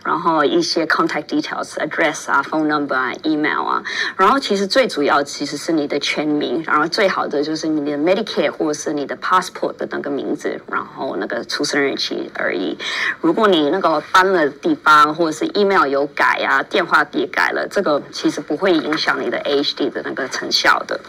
[0.05, 3.83] 然后一些 contact details，address 啊，phone number 啊，email 啊，
[4.17, 12.77] 然后其实最主要其实是你的全名，然后最好的就是你的 Medicare 或是你的 passport 的那个名字，然后那个出生日期而已。
[13.23, 18.03] 如果你那个搬了地方，或者是 email 有改啊，电话也改了，这个。
[18.18, 21.00] 其实不会影响你的 AHD 的那个成效的，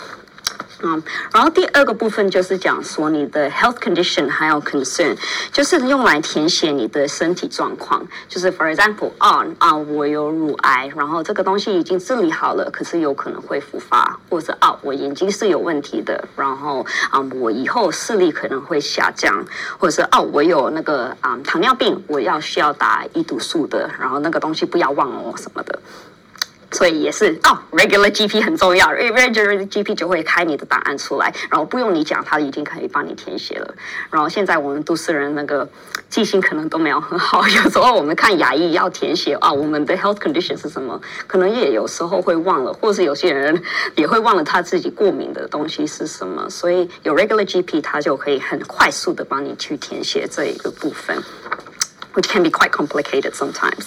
[0.83, 1.01] 嗯，
[1.33, 5.17] 然后第二个部分就是讲说你的 health condition 还有 concern，
[5.51, 19.43] 就是用来填写你的身体状况，就是 for example，啊啊，我有乳癌，然后这个东西已经治理好了，可是有可能会复发，或者啊，我眼睛是有问题的，然后啊，我以后视力可能会下降，
[19.79, 25.79] 或者是啊，我有那个啊糖尿病，我要需要打胰岛素的，然后那个东西不要忘了我什么的。
[26.71, 33.73] 所以也是哦，regular GP 很重要，regular GP 就会开你的档案出来，然后不用你讲，他已经可以帮你填写了。
[34.11, 35.67] 然后现在我们都市人那个
[36.09, 43.61] 记性可能都没有很好，有时候我们看牙医要填写啊，我们的 health condition 是什么，可能也有时候会忘了，或是有些人
[43.95, 46.47] 也会忘了他自己过敏的东西是什么。
[46.49, 51.17] 所以有 regular GP，他就可以很快速的帮你去填写这一个部分
[52.13, 53.85] ，which can be quite complicated sometimes.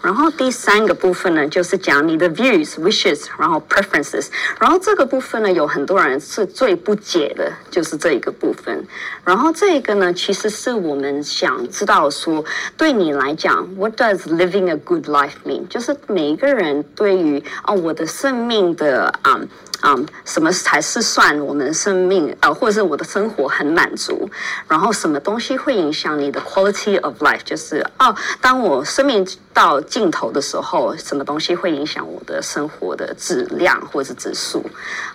[0.00, 4.28] 然后第三个部分呢，就是讲你的 views、wishes，然后 preferences。
[4.60, 8.86] 然后这个部分呢，有很多人是最不解的，就是这一个部分。
[9.24, 12.44] 然后这一个呢，其实是我们想知道说，
[12.76, 15.66] 对你来讲，What does living a good life mean？
[15.68, 19.40] 就是每一个人对于啊，我的生命的啊。
[19.80, 22.36] 啊什么才是算我们生命？
[22.40, 24.28] 呃，或者是我的生活很满足？
[24.66, 27.40] 然后什么东西会影响你的 quality of life？
[27.44, 34.64] 就是哦，当我生命到尽头的时候，什么东西会影响我的生活的质量或者是指数？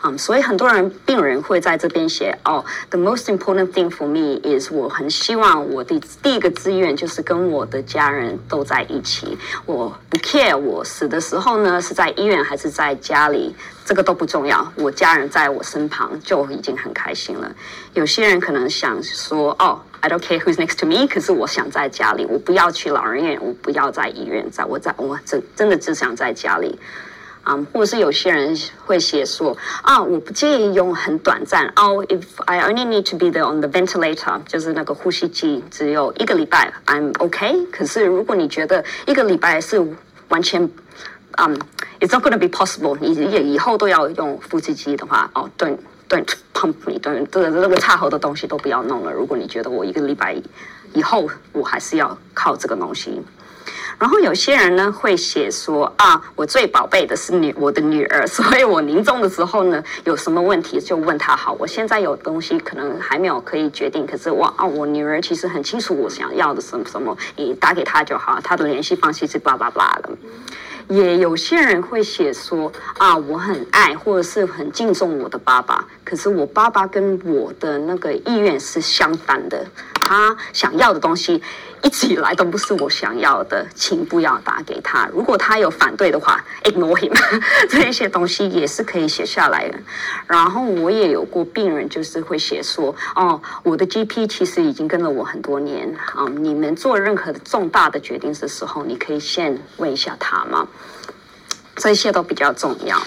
[0.03, 17.51] 嗯，所以很多人病人会在这边写哦，the most important thing for me is 我很希望我的第一个志愿就是跟我的家人都在一起，我不 care 我死的时候呢是在医院还是在家里，这个都不重要，我家人在我身旁就已经很开心了。
[17.93, 19.81] 有些人可能想说哦。
[20.05, 26.77] I don't care who's next to me，可是我想在家里，我不要去老人院，我不要在医院，在我在我真真的只想在家里，
[27.43, 28.53] 啊、或者是有些人
[28.85, 37.65] 会写说啊，我不介意用很短暂哦，if I only need to be there on the ventilator，就是那个呼吸机，只有一个礼拜，I'm OK。
[37.71, 39.81] 可是如果你觉得一个礼拜是
[40.27, 40.69] 完全，
[41.37, 41.57] 嗯
[41.99, 45.77] ，it's not gonna be possible，你以以后都要用呼吸机的话，哦，对。
[46.09, 49.11] Don't pump me，对，这个这个插喉的东西都不要弄了。
[49.11, 50.35] 如果你觉得我一个礼拜
[50.93, 53.19] 以后我还是要靠这个东西，
[53.97, 61.53] 然后有些人呢会写说啊，我最宝贝的是女我的女儿， 所以我临终的时候呢有什么问题就问她好。
[61.53, 70.09] 我现在有东西可能还没有可以决定，可是我啊，我女儿其实很清楚我想要的什么什么，你打给她就好，她的联系方式是巴拉巴拉的。
[70.89, 79.65] 也有些人会写说啊，我很爱或者是很敬重我的爸爸，可是我爸爸跟我的那个意愿是相反的，
[79.99, 81.41] 他想要的东西
[81.83, 85.07] 一直以来都不是我想要的，请不要打给他。
[85.13, 87.13] 如果他有反对的话，ignore him。
[87.69, 89.77] 这一些东西也是可以写下来的。
[90.25, 100.65] 然后我也有过病人就是会写说，哦，我的 GP 其实已经跟了我很多年啊，你们做任何重大的决定的时候，你可以先问一下他吗？
[101.75, 103.01] 这些都比较重要，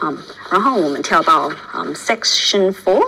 [0.00, 0.16] 嗯、
[0.48, 3.04] 然后我们跳到嗯、section four，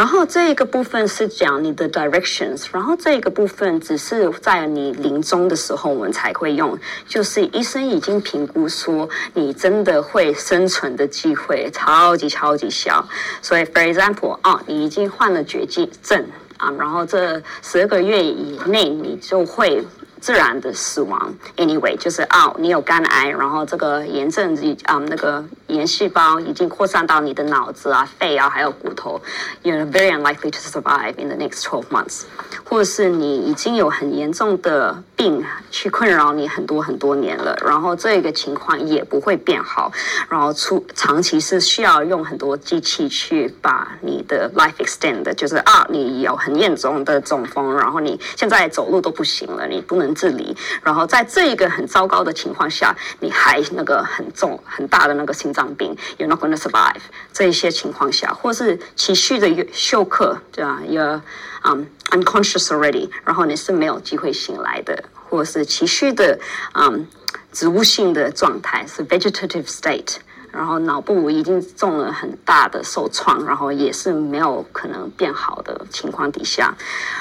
[0.00, 13.06] 然后这一个部分是讲你的 directions，然后这一个部分只是在你临终的时候我们才会用，就是医生已经评估说你真的会生存的机会超级超级小，
[13.42, 16.24] 所以 for example 啊，你已经患了绝症症
[16.56, 19.84] 啊，然后这十二个月以内你就会。
[20.20, 29.18] 自然的死亡，anyway，就是啊，你有肝癌，然后这个炎症已啊、嗯、那个炎细胞已经扩散到你的脑子啊、肺啊，还有骨头
[29.62, 32.24] ，you're very unlikely to survive in the next twelve months。
[32.64, 39.90] 或是你已经有很严重的病去困扰你很多很多年了，然后这个情况也不会变好，
[40.28, 50.09] 然后出长期是需要用很多机器去把你的 life extend，就是啊，你有很严重的中风，然后你现在走路都不行了，你不能。
[50.14, 57.00] 自理，然后在这一个很糟糕的情况下，你还那个很重很大的那个心脏病，you're not gonna survive。
[57.32, 61.20] 这一些情况下，或是持续的休克，对吧？You're
[61.62, 66.38] um unconscious already，然后你是没有机会醒来的，或是持续的
[66.74, 67.06] 嗯、
[67.52, 70.16] 植物性的状态，是 vegetative state。
[70.52, 76.74] 然后脑部已经中了很大的受创，然后也是没有可能变好的情况底下，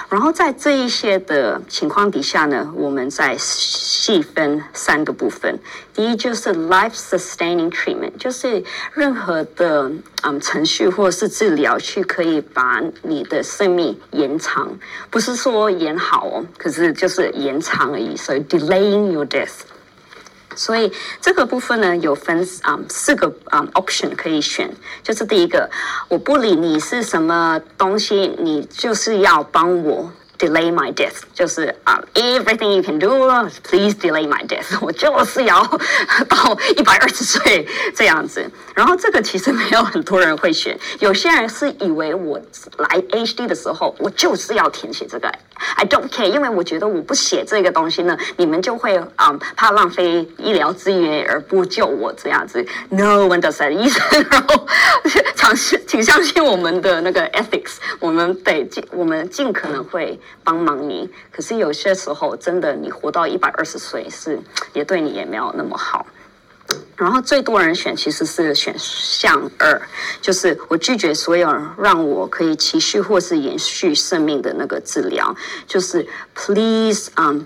[0.10, 5.58] 然后在这一些的情况底下呢，我们再细分三个部分。
[5.94, 8.64] 第一就是 life sustaining treatment，就是
[8.94, 9.92] 任何的
[10.24, 14.70] 嗯程序或者是治疗去可以把你的生命延长，
[15.10, 19.62] 不是说延好哦，可是就是延长而已，所以 delaying your death。
[20.60, 20.92] 所以
[21.22, 24.70] 这个部分呢，有分啊、四个啊、option 可以选，
[25.02, 25.70] 就是第一个，
[26.10, 30.12] 我不理你是什么东西，你就是要帮我。
[30.40, 34.64] Delay my death，就是啊、，everything you can do，please delay my death。
[34.80, 35.62] 我就是要
[36.30, 38.50] 到一百二十岁这样子。
[38.74, 42.40] 然后这个其实没有很多人会选，有些人是以为我
[42.78, 45.30] 来 HD 的时候，我就是要填写这个。
[45.76, 52.66] I don't care，因为我觉得我不写这个东西呢，你们就会啊、怕浪费医疗资源而不救我这样子。
[52.88, 54.66] No one does that，医生， 然后
[55.36, 60.18] 尝试请相信我们的那个 ethics，我们得尽我们尽可能会。
[60.44, 64.40] 帮忙你，可是有些时候真的，你活到一百二十岁是
[64.74, 66.06] 也对你也没有那么好。
[66.96, 69.82] 然后最多人选其实是选项二，
[70.22, 77.40] 就是我拒绝所有让我可以持续或是延续生命的那个治疗，就是 please um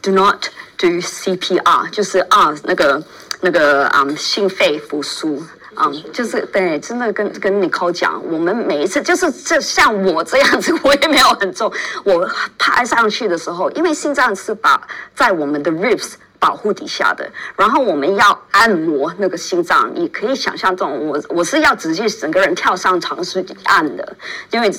[0.00, 0.46] do not
[0.76, 3.02] do CPR，就是啊那个
[3.40, 5.42] 那个啊、um, 心肺复苏。
[5.80, 11.72] 嗯，就是对，真的跟跟 Nicole 讲，我们每一次就是这像我这样子， 我也没有很重，
[12.04, 14.80] 我拍上去的时候，因为心脏是把
[15.14, 24.16] 在我们的 ribs 保护底下的，然后我们要按摩那个心脏，你可以想象这种，我我是要直接整个人跳上床去按的，
[24.50, 24.70] 因为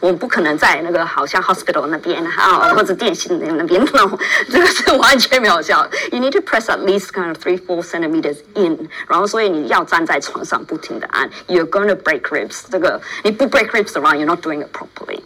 [0.00, 4.18] 我不可能在那个好像 hospital 那边啊，或者电信那那边弄，
[4.48, 5.84] 这个是完全没有效。
[6.12, 12.62] You need to press at least kind of three four centimeters in，然后所以你要站在床上不停的按，You're gonna break ribs。
[12.70, 15.20] 这个你不 break ribs around, you're not doing it properly。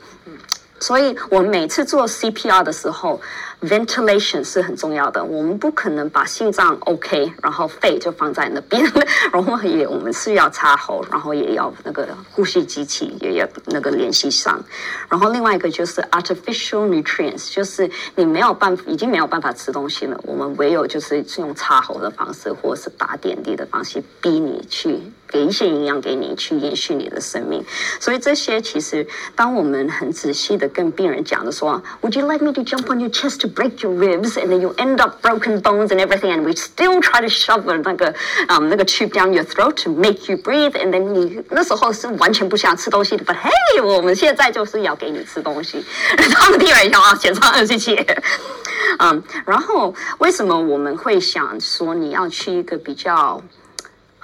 [0.80, 3.20] 所以我每次做 CPR 的时候。
[3.66, 8.84] Ventilation 是很重要的，我们不可能把心脏 OK，然后肺就放在那边，
[9.32, 14.62] 然后也我们是要插喉，然后也要那个呼吸机器也要那个联系上，
[15.08, 27.64] 然后另外一个就是 artificial nutrients，就是你没有办法，已经没有办法吃东西了，我们唯有就是用插喉的方式，或者是打点滴的方式，逼你去给一些营养给你，去延续你的生命。
[27.98, 34.73] 所以这些其实当我们很仔细的跟病人讲的说，Would you like me to jump on your chest to break your ribs and then you
[34.77, 38.13] end up broken bones and everything and we still try to shove 那个
[38.47, 45.83] 嗯、um, 那个 tube down your throat to make you breathe and then 你那时候是完全不想吃东西的，but hey 我们现在就是要给你吃东西，
[46.33, 47.95] 他们第二条啊，检查二十七，
[48.99, 53.41] 嗯，然后为什么我们会想说你要去一个比较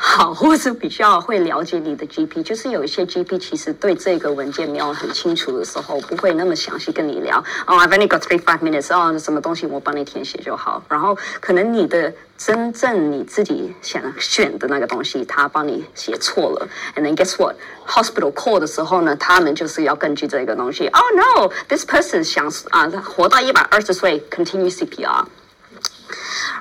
[0.03, 7.38] 好，或是比较会了解你的 GP，就是有一些 GP 其实对这个文件没有很清楚的时候，不会那么详细跟你聊。
[7.66, 10.82] 哦、oh,，I've only got three five minutes，哦，什么东西我帮你填写就好。
[10.88, 16.66] 然后可能你的真正你自己想选的那个东西，他帮你写错了。
[16.96, 20.86] And then guess what？Hospital call 的时候呢，他们就是要根据这个东西。
[20.88, 25.26] Oh no，this person 想啊活到一百二十岁，continue CPR。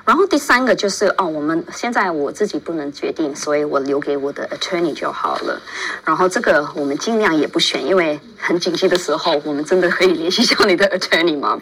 [0.04, 5.60] 然后第三个就是哦，我们现在我自己不能决定，所以我留给我的 attorney 就好了。
[6.04, 11.60] 然后这个我们尽量也不选，因为很紧急的时候，我们真的可以联系上你的 attorney 吗？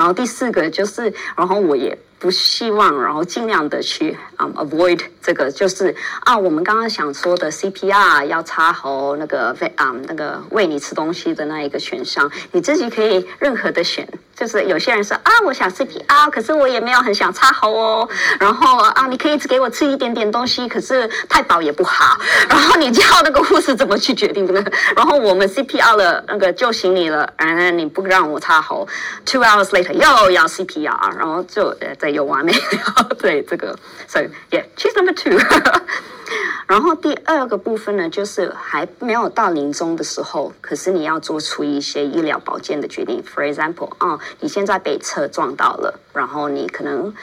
[0.00, 1.98] 然后第四个就是，然后我也。
[2.20, 14.06] 不希望，然后尽量的去啊、avoid 这个，就是啊，我们刚刚想说的 CPR 要插喉那个喂啊、那个喂你吃东西的那一个选项，你自己可以任何的选。
[14.36, 18.08] 就是有些人说啊，我想 CPR，可是我也没有很想插喉哦。
[18.38, 22.18] 然后啊，你可以只给我吃一点点东西，可是太饱也不好。
[22.50, 24.62] 然后你叫那个护士怎么去决定呢？
[24.94, 28.86] 然后我们 CPR 了那个救醒你了，然后你不让我插喉
[29.24, 32.10] ，two hours later 又要 CPR，然后就呃在。
[32.10, 33.14] 有完没有？
[33.20, 33.78] 对这个
[34.08, 34.18] ，so
[34.50, 35.38] yeah，choose number two。
[36.66, 43.22] 然后第二个部分呢，就是还没有到临终的时候，可是你要做出一些医疗保健的决定。
[43.22, 47.14] For example，啊、哦，你现在被车撞到了，然后你可能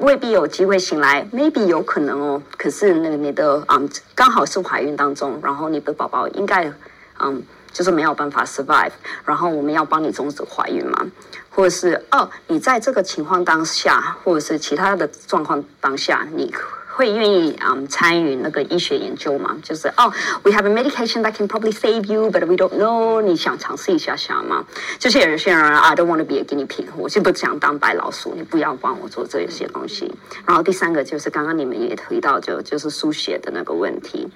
[0.00, 2.42] 未必有机会醒来，maybe 有可能哦。
[2.58, 6.70] 可是那个你的嗯，刚好是怀孕当中，然后你的宝宝应该
[7.18, 8.92] 嗯，就是没有办法 survive，
[9.24, 11.06] 然后我们要帮你终止怀孕嘛。
[11.54, 16.52] 或者是哦，你在这个情况当下，或者是其他的状况当下，你
[16.96, 19.56] 会愿意嗯、参与那个医学研究吗？
[19.62, 23.20] 就是哦，we have a medication that can probably save you，but we don't know。
[23.20, 24.64] 你想尝试一下下吗？
[24.98, 30.12] 就是有些人 I don't want to be a guinea pig，我就不想当白老鼠，你不要帮我做这些东西。
[30.46, 34.28] 然后第三个就是刚刚你们也提到就就是输血的那个问题，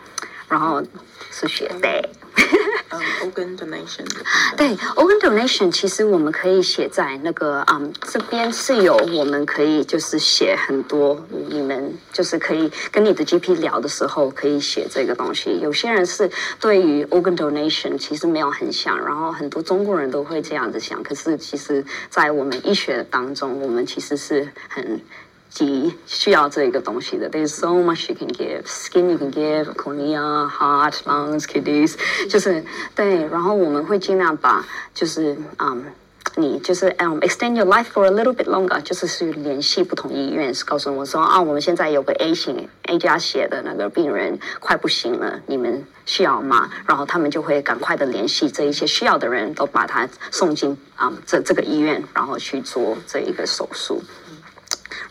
[0.48, 0.82] 然后
[1.30, 2.08] 输血对。
[2.90, 4.04] 嗯、，organ donation。
[4.56, 15.60] 对，organ donation，其实我们可以写在那个，嗯，这边是有我们可以就是写很多，你们就是可以跟你的 GP 聊的时候可以写这个东西。
[15.60, 25.00] 有些人是对于 organ donation 其实没有很想，然后很多中国人都会这样子想，可是其实在我们医学当中，我们其实是很。
[25.58, 31.94] 急需要这一个东西的，There's so much you can give, skin you can give, cornea, heart, lungs, kidneys，
[32.28, 35.84] 就是对，然后我们会尽量把就是嗯，
[36.36, 46.70] 你就是嗯，extend your life for a little bit longer，就是去联系不同医院，告诉我说啊，我们现在有个 A 型 A 加血的那个病人快不行了，你们需要吗？
[46.86, 54.00] 然后他们就会赶快的联系这一些需要的人都把他送进啊、这这个医院，然后去做这一个手术。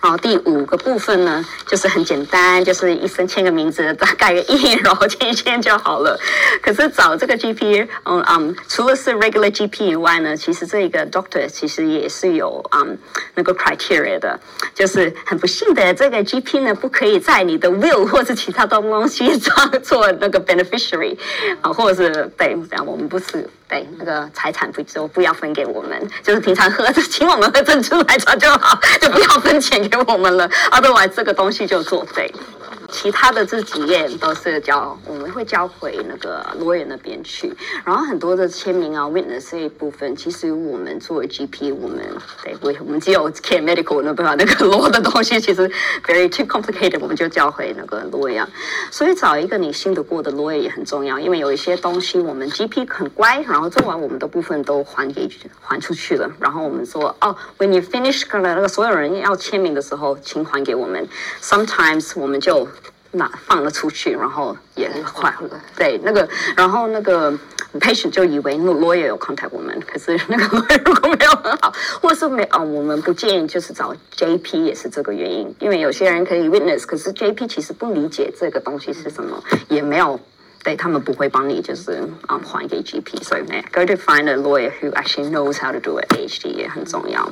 [0.01, 6.19] 然后第五个部分呢，就是很简单，就是医生签个名字，大概个印， 然后签一签就好了。
[6.61, 12.97] 可是找这个 GP，嗯嗯，除了是 regular GP 以外呢，其实这个 doctor 其实也是有嗯
[13.35, 14.39] 那个 criteria 的，
[14.73, 21.17] 就是很不幸的，这个 GP 呢不可以在你的 will 或者其他东东西上做那个 beneficiary
[21.61, 23.49] 啊，或者是对，这样我们不是。
[23.69, 30.49] 对，那个财产不就不要分给我们，就是平常喝 请我们喝珍珠奶茶就好，就不要分钱给我们了。
[30.69, 32.33] 啊，对，我这个东西就作废。
[32.89, 37.53] 其他的这几页都是交，我们会交回那个 lawyer 那边去。
[37.85, 41.99] 然后很多的签名啊、witness 这一部分，其实我们作为 GP，我们
[42.43, 45.69] 对，我我们只有 care medical 那部分那个 law 的东西，其实
[46.05, 48.45] very too complicated，我们就交回那个 lawyer。
[48.89, 55.29] 所以找一个你信得过的罗源也很重要，因为有一些东西我们 GP 很乖，然后做完我们的部分都还给
[55.61, 56.29] 还出去了。
[56.39, 61.05] 然后我们说哦，when you finish 那个所有人要签名的时候，请还给我们。
[61.41, 62.67] Sometimes 我们就
[63.17, 65.61] 拿放了出去，然后也换了。
[65.75, 67.31] 对，那个，然后那个
[67.79, 80.19] patient 就以为那 lawyer 有 contact 我们，可是那个 lawyer 如果没有很好， 或是没啊、哦，我们不建议 就是找 JP 也是这个原因，因为有些人可以 witness，可是 JP 其实不理解这个东西是什么，也没有，
[80.63, 81.93] 对他们不会帮你就是
[82.27, 83.41] 啊、um, 还给 GP，所以
[83.71, 87.29] go to find a lawyer who actually knows how to do it AHD 也很重要。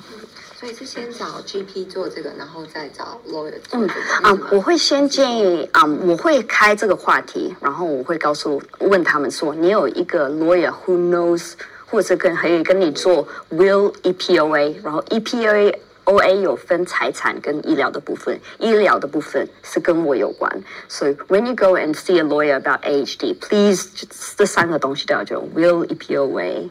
[0.65, 3.93] 所以是先找 GP 做这个，然后再找 lawyer 做这个。
[4.23, 11.51] 嗯啊，我会先建议啊，我会开这个话题，然后我会告诉问他们说，你有一个 lawyer who knows，
[11.85, 15.75] 或者是跟可以跟你做 will EPOA，然后 EPOA。
[16.05, 23.89] O A 有分财产跟医疗的部分，医疗的部分是跟我有关，所以 when you go and see a lawyer about A H D，please
[24.37, 26.69] 这三个东西都要就 will E P O A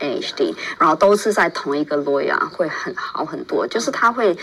[0.00, 4.36] A H D，然后都是在同一个 lawyer 会很好很多，就是他会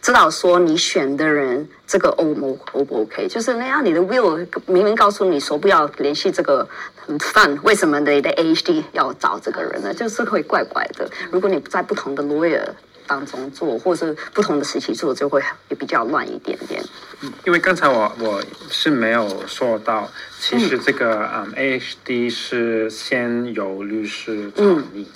[0.00, 6.66] 知道说你选的人这个 O 不 O 不 OK，就是那样你的 will 明明告诉你说不要联系这个
[7.06, 9.92] fund，为什么你的 A H D 要找这个人呢？
[9.92, 11.08] 就是会怪怪的。
[11.30, 12.64] 如果你在不同的 lawyer
[13.10, 16.80] 当中做，或是不同的时期做，就会也比较乱一点点。
[17.22, 18.40] 嗯，因为刚才我我
[18.70, 20.08] 是没有说到，
[20.38, 25.04] 其实这个嗯 AHD 是先由律师同意。
[25.04, 25.06] 嗯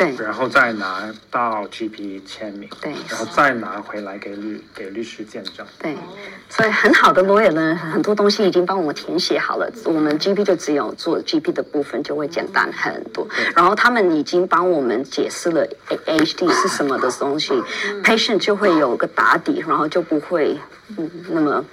[0.00, 5.94] 对，然后再拿到 GP 签名，对，然后再拿回来给律给律师见证，对，
[6.48, 15.66] 所以很好的 lawyer 呢，很多东西已经帮我们填写好了，我们 GP 就只有做 GP 的部分就会简单很多，然后他们已经帮我们解释了
[16.06, 17.52] AHD 是什么的东西
[18.02, 20.58] ，patient 就会有个打底，然后就不会。
[20.96, 21.64] 嗯，那么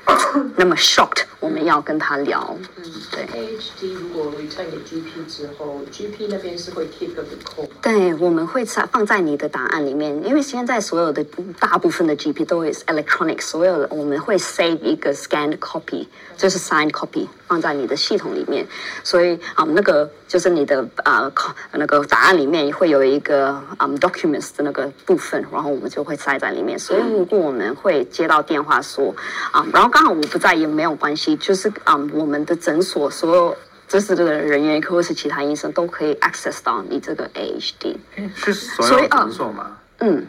[0.56, 2.56] 那么 shocked，我们要跟他聊。
[2.76, 3.26] 嗯，对。
[3.26, 7.68] AHD 如果 return 给 GP 之后，GP 那边是会 keep the record。
[7.82, 11.26] 对，我们会在放在你的档案里面，因为现在所有的
[11.60, 16.06] 大部分的 GP 都是 electronic，所有的我们会 save 一个 scanned copy，
[16.36, 18.66] 就是 signed copy 放在你的系统里面，
[19.04, 21.32] 所以啊、嗯，那个就是你的啊、
[21.72, 26.78] 呃、那个档案里面会有一个啊、um, documents 的那个部分，然后我们就会塞在里面。
[26.78, 29.07] 所以如果我们会接到电话说。
[29.52, 37.96] 啊、嗯，然后刚好我不在也没有关系，就是啊、嗯，我们的诊所所有就是这个人员或是其他医生都可以 access 到你这个 AHD。
[38.36, 39.78] 是所有诊所吗？
[40.00, 40.26] 嗯，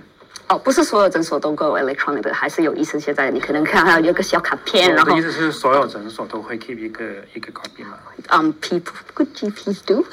[0.48, 7.04] 哦，不是所有诊所都够 electronic 的，还是有医生现在你可能看到有个小卡片，然后意思是所有诊所都会 keep 一个
[7.34, 7.98] 一个 copy 吗？
[8.28, 10.04] 嗯、um,，people good GPs do。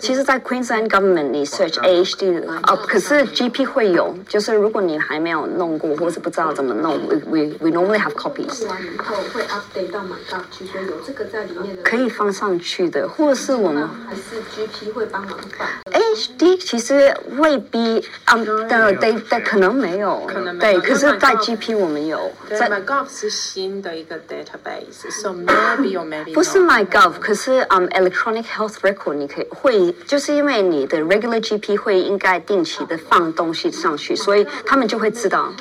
[0.00, 8.66] 其实，在 Queensland Government 你 search AHD 哦，可是 GP 会有，就是如果你还没有弄过，或是不知道怎么弄，we we we normally have copies。
[8.66, 15.66] 完以后会 update 到 MyGov 去说有这个在里面的，可以放上去的，或者是我们还是 GP 会帮忙放。
[15.92, 22.30] AHD 其实未必，嗯，对对对，可能没有，可能没有，对，可是，在 GP 我们有。
[22.48, 29.73] 在 MyGov 是新的一个 database，so maybe or maybe 不是 MyGov，可是嗯，electronic health record 你可以会。
[30.05, 35.51] 就是因为你的 regular GP 会应该定期的放东西上去，所以他们就会知道。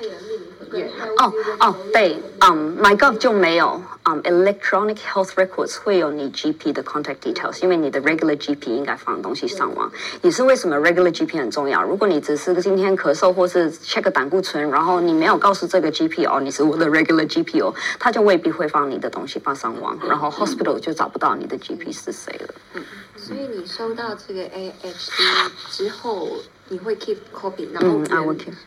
[1.19, 9.92] 哦哦，对，嗯，MyGov 就没有，嗯，electronic health records 会有你 GP 的 contact details，因为你的 regular GP 应该放东西上网，
[10.22, 11.84] 也是为什么 regular GP 很重要。
[11.84, 22.82] 如果你只是今天咳嗽或是 check 个胆固醇，然后你没有告诉这个 GP 哦，你是我的 regular GP 哦，他就未必会放你的东西放上网，然后 hospital 就找不到你的 GP 是谁了。
[23.18, 26.38] 所以你收到这个 AHD 之后，
[26.70, 28.00] 你会 keep copy，然后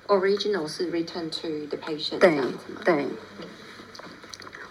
[0.08, 2.38] original 是 return to the patient，对，
[2.84, 3.06] 对。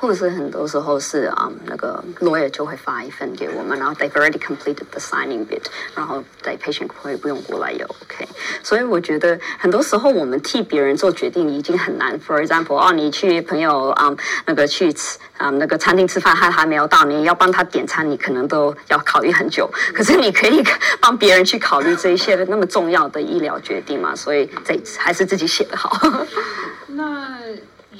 [0.06, 5.64] 或者是很多时候是啊、那个 lawyer 就会发一份给我们，然后 they've already completed the signing bit，
[5.96, 8.28] 然后 the patient 会不用过来也 OK。
[8.62, 12.16] 所以我觉得很多时候我们替别人做决定已经很难。
[12.20, 19.68] For example，哦，你去朋友啊、那个去吃啊、那个餐厅吃饭，他还没有到，你要帮他点餐，你可能都要考虑很久。
[19.92, 20.62] 可是你可以
[21.02, 24.14] 帮别人去考虑这一些那么重要的医疗决定嘛？
[24.14, 25.98] 所以这还是自己写的好。
[26.86, 27.40] 那。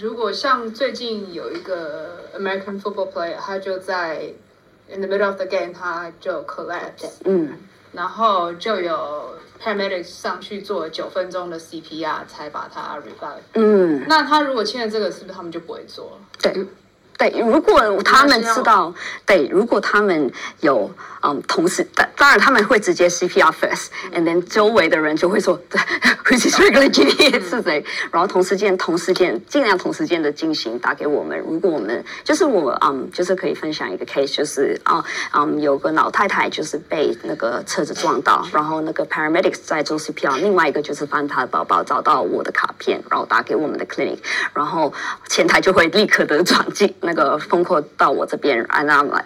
[0.00, 4.32] 如果像最近有一个 American football player，他就在
[4.92, 7.56] in the middle of the game，他就 collapse，嗯，
[7.92, 16.18] 然后就有 paramedics 上去做九分钟的 CPR 才把他 revive，嗯，那他如果签了这个，是不是他们就不会做了？
[16.42, 16.66] 对，
[17.18, 18.92] 对，如果他们知道，
[19.24, 20.90] 对，如果他们有
[21.22, 25.58] 嗯同时，当当然他们会直接 CPR first，and then 周围的人就会说
[27.64, 27.84] 谁？
[28.12, 31.38] 然后同时间同时间尽量同时间的进行打给我们。
[31.38, 35.02] 如果我们就是我嗯就是可以分享一个 case，就是啊
[35.32, 44.18] 嗯有个老太太就是被那个车子撞到，然后那个 paramedics 在做 CPR，另外一个就是翻她的包包找到我的卡片，然后打给我们的 clinic，
[44.52, 44.92] 然后
[45.28, 46.94] 前台就会立刻的转进。
[47.06, 49.16] 那个封口到我这边，然后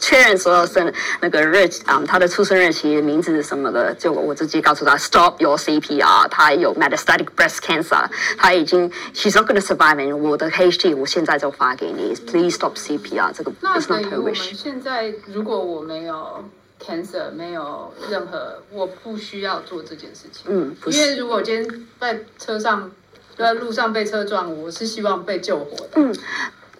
[0.00, 8.04] 确认所有生那个日期嗯，他的出生日期、名字什么的，就我直接告诉他 stop your CPR，他有 metastatic breast cancer，
[8.36, 16.44] 他已经 she's not going to survive，我的 HT 我现在就发给你，please stop CPR，这个那等于我们现在如果我没有
[16.84, 22.90] cancer，没有任何，我不需要做这件事情，嗯，不，因为如果今天在车上
[23.36, 26.12] 在路上被车撞，我是希望被救活的，嗯。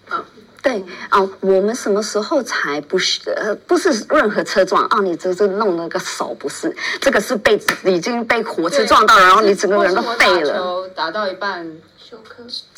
[0.08, 0.24] 啊，
[0.62, 3.30] 对啊，我们什么时候才不是？
[3.30, 10.88] 呃，不是任何车撞啊，你这这弄了个手不是，这个是被已经被火车撞到，然后你整个人都废了。
[10.94, 11.70] 打到一半。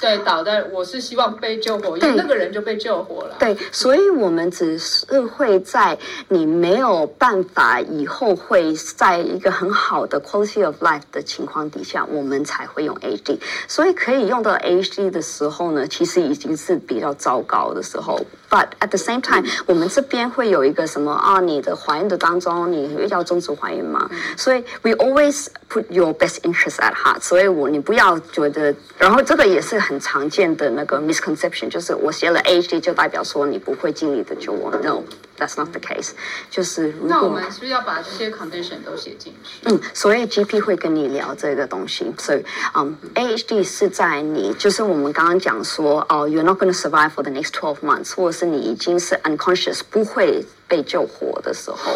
[0.01, 3.37] 对，倒在我是希望被救活，因为那个人就被救活了。
[3.39, 5.97] 对，所以我们只是会在
[6.29, 13.39] 你没有办法以后会在一个很好的 quality of life 的情况底下，我们才会用 AD。
[13.69, 18.21] 所以可以用到 AD 的时候呢，其实已经是比较糟糕的时候。
[18.51, 21.41] But at the same time，我们这边会有一个什么啊？
[21.41, 24.11] 你的怀孕的当中，你要终止怀孕吗？
[24.37, 27.21] 所以 we always put your best interest at heart。
[27.21, 34.71] 所以我你不要觉得，然后这个也是很常见的那个 misconception，就是我写了 HD 就代表说你不会尽力的救我。
[34.83, 36.11] No，that's not the case。
[36.51, 39.61] 就是如果那我们是不是要把这些 condition 都写进去？
[39.65, 42.13] 嗯，所以 GP 会跟你聊这个东西。
[42.19, 42.45] 所以，
[42.75, 51.93] 嗯，AHD 是在你就是我们刚刚讲说哦，you're not going to survive for the next twelve months，或者是你已经是 unconscious 不会被救活的时候，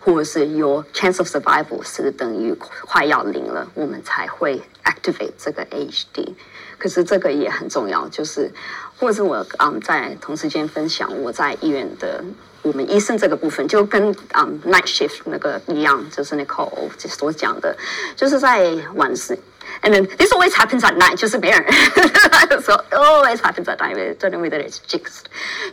[0.00, 6.34] 或者是 your chance of survival 是等于快要零了，我们才会 activate 这个 AHD。
[6.78, 8.50] 可是这个也很重要，就是
[8.98, 12.22] 或者是我嗯在同时间分享我在医院的
[12.62, 17.76] 我们医生这个部分，就跟嗯 night shift 那个一样，就是 Nicole 所讲的，
[18.14, 19.36] 就是在晚上。
[19.83, 21.63] And then this always happens at night，就是别人
[22.61, 25.23] 说 always happens at night，真的觉得 it's jinxed。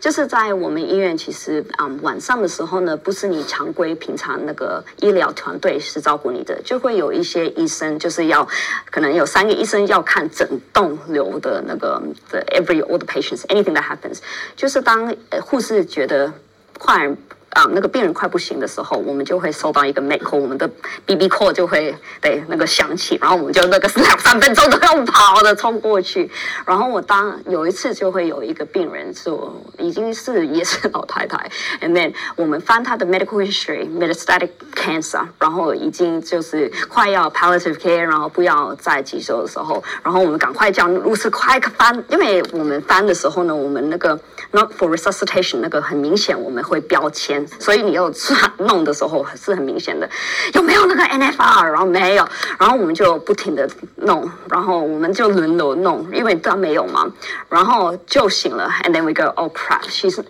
[0.00, 8.46] 就是在我们医院，其实啊、um, 晚上的时候呢，不是你常规平常那个医疗团队是照顾你的，就会有一些医生，就是要
[8.90, 12.00] 可能有三个医生要看整栋楼的那个
[12.30, 14.20] the every all the patients anything that happens，
[14.56, 16.32] 就是当护士觉得
[16.78, 17.10] 快。
[17.53, 20.67] 啊，那个病人快不行的时候，我们就会收到一个 make，我们的
[21.05, 26.29] BB call 就会对那个响起，然后我们就那个两 三分钟都要跑的冲过去。
[26.65, 31.49] 然后我当有一次就会有一个病人说，已经是也是老太太，
[31.81, 47.42] and then 我们翻她的 medical history，metastatic cancer，然后已经就是快要 palliative care，然后不要再急救的时候，然后我们赶快叫护士快翻，因为我们翻的时候呢，我们那个 not for resuscitation 那个很明显我们会标签。
[47.59, 48.11] 所以你要
[48.57, 50.09] 弄的时候是很明显的，
[50.53, 51.63] 有没有那个 NFR？
[51.63, 52.27] 然后没有，
[52.59, 57.11] 然后我们就不停的弄，然后我们就轮流弄，因为都没有嘛，
[57.49, 58.69] 然后就醒了。
[58.83, 59.81] And then we go, oh crap！
[59.89, 60.23] 其实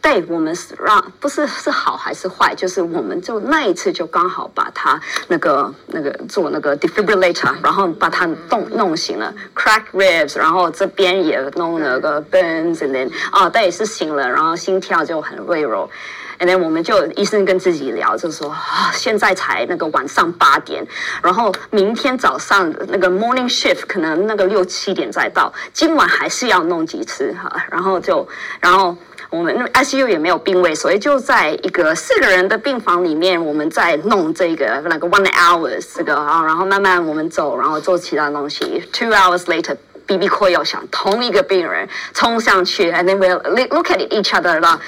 [0.00, 15.90] 对我们是让不是是好还是坏，就是我们就那一次就刚好把他那个那个做那个 defibrillator，然后把他动弄醒了，crack ribs，然后这边也弄了个 burns，and then 啊，对，是醒了，然后心跳就很微弱。
[16.38, 20.86] 然后我们就医生跟自己聊，就说啊，现在才那个晚上八点，
[21.22, 27.50] 然后明天早上那个 morning shift 可能那个六七点再到，今晚还是要弄几次哈。
[27.70, 28.26] 然后就，
[28.60, 28.96] 然后
[29.30, 38.82] 我们 ICU 也没有病位，所以就在一个四个人的病房里面，我们在弄这个那个 one hours 这个啊，然后慢慢我们走，然后做其他东西。
[38.92, 43.26] Two hours later，BB call 要响，同一个病人冲上去，and then we
[43.74, 44.80] look at each other 了。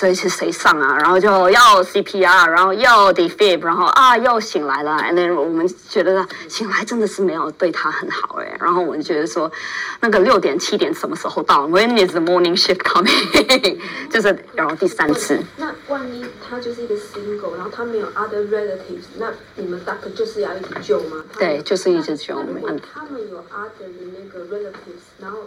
[0.00, 0.96] 这一次谁上啊？
[0.96, 4.92] 然后就要 CPR，然后要 defib，然后啊又醒来了。
[4.92, 8.56] And then 我们觉得醒来真的是没有对他很好哎。
[8.58, 9.52] 然后我们觉得说，
[10.00, 13.78] 那个六点七点什么时候到？When is the morning shift coming？
[14.08, 15.38] 就是然后第三次。
[15.58, 21.22] 那万一他就是一个 single，然后他没有 other relatives，那你们 doctor 就是要一直救吗？
[21.38, 22.42] 对，就是一直救。
[22.62, 25.40] 那他们有 other 的那个 relatives，然后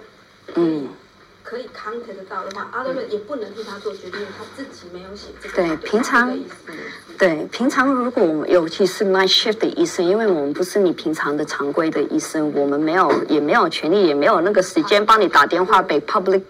[0.53, 0.89] 嗯。
[1.43, 5.55] 可以 contact 得到的话，other 也不能替他做决定，他自己没有写这个。
[5.55, 6.39] 对，平常
[7.17, 16.41] 对平常如果我们尤其是 night shift 的医生，因为我们不是你平常的常规的医生，我们没有也没有权利，也没有那个时间帮你打电话给 public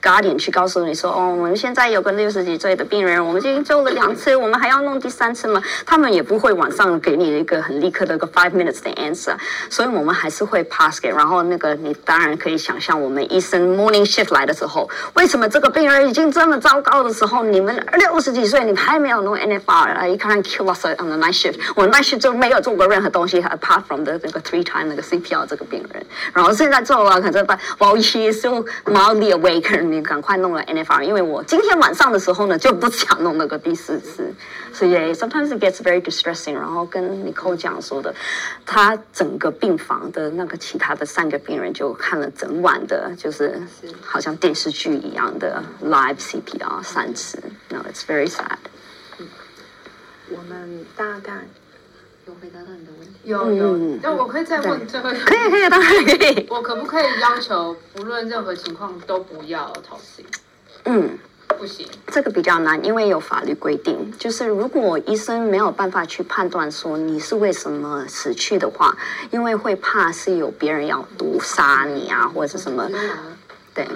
[0.00, 5.60] guardian 去告诉你说，哦，我们现在有个六十几岁的病人，我们已经做了两次，我们还要弄第三次吗？
[5.84, 9.36] 他们也不会晚上给你一个很立刻的一个 five minutes 的 answer，
[9.68, 23.82] 所以我们还是会 pass 给，然后那个你当然可以想象，我们医生 morning shift 来的时候，为什么这个病人已经这么糟糕的时候，你们六十几岁，你们还没有弄 NFR，你看 kill us on the night shift，我 night shift 就没有做过任何东西，apart
[23.88, 34.32] from the 这个 three time 那个 CPR 这个病人，然后现在做了，可是把 while she is still mildly awake，你赶快弄了 NFR，因为我今天晚上的时候呢，就不想弄那个第四次，
[34.72, 38.14] 所以 sometimes it gets very distressing，然后跟 Nicole 讲说的，
[38.64, 43.60] 他整个病房的那个其他的三个病人就看了整晚的，就是
[44.04, 48.56] 好像电视剧一样的 live CPR 三次，no it's very sad。
[50.30, 51.32] 我们大概
[52.26, 56.46] 有回答到你的问题，有有，那我可以再问最后一个，可以可以当然可以。
[56.48, 60.24] 我可不可以要求不论任何情况都不要 autopsy？
[60.84, 61.18] 嗯。
[61.58, 68.94] 不行，这个比较难，因为有法律规定，就是如果医生没有办法去判断说你是为什么死去的话，
[69.30, 72.90] 因为会怕是有别人要毒杀你啊，或者是什么，
[73.76, 73.86] 对，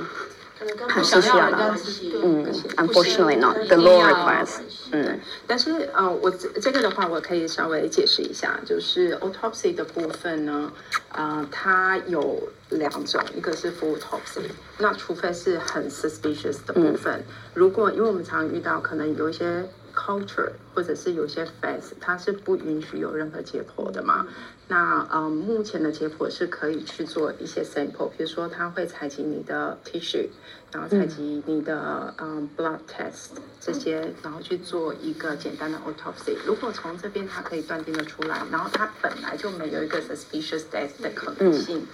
[0.88, 1.74] 很需要的，
[2.22, 4.58] 嗯，unfortunately not，the law requires，
[4.92, 10.70] 嗯，但是呃，我这这个的话，我可以稍微解释一下，就是 autopsy 的部分呢，
[11.12, 12.48] 呃，它有。
[12.70, 14.42] 两种，一个是 full autopsy，
[14.78, 24.24] 那除非是很 suspicious 的部分，嗯、如果因为我们常遇到可能有一些 culture 或者是有些 phase，它是不允许有任何解剖的嘛。
[24.70, 30.28] 那呃，目前的解剖是可以去做一些 sample，比如说它会采集你的 tissue，
[30.70, 36.36] 然后采集你的嗯 blood test 这些，然后去做一个简单的 autopsy。
[36.46, 41.78] 如果从这边它可以断定的出来，然后它本来就没有一个 suspicious death 的可能性。
[41.80, 41.86] 嗯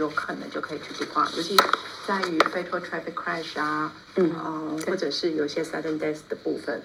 [0.00, 1.56] 有可能就可以去计划，尤其
[2.04, 6.82] 在于 fatal traffic crash 啊，嗯，呃、或者是有些 sudden death 的部分，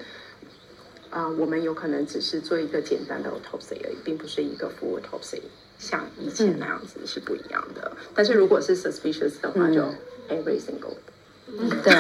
[1.10, 5.42] 啊、呃，我们有可能只是做一个简单的 autopsy 而已，并不是一个 full autopsy，
[5.78, 7.92] 像以前那样子是不一样的。
[7.96, 9.82] 嗯、但是如果是 suspicious 的话，就
[10.30, 10.96] every single。
[11.52, 11.92] 嗯、对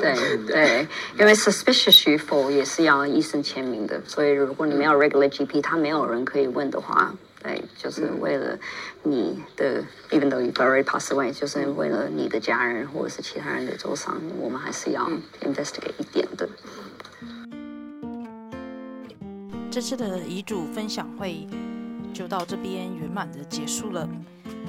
[0.00, 0.88] 对对，
[1.20, 7.14] 因为 suspicious 与否也是要医生签名的，所以如果你没有 regular GP，他没有人可以问的话。
[7.40, 8.58] 对，就是为了
[9.04, 9.80] 你的
[10.10, 15.08] ，even though you very pass away，就是为了你的家人或者是其他人的受伤，我们还是要
[15.42, 16.48] investigate 一点的。
[19.70, 21.46] 这次的遗嘱分享会
[22.12, 24.08] 就到这边圆满的结束了。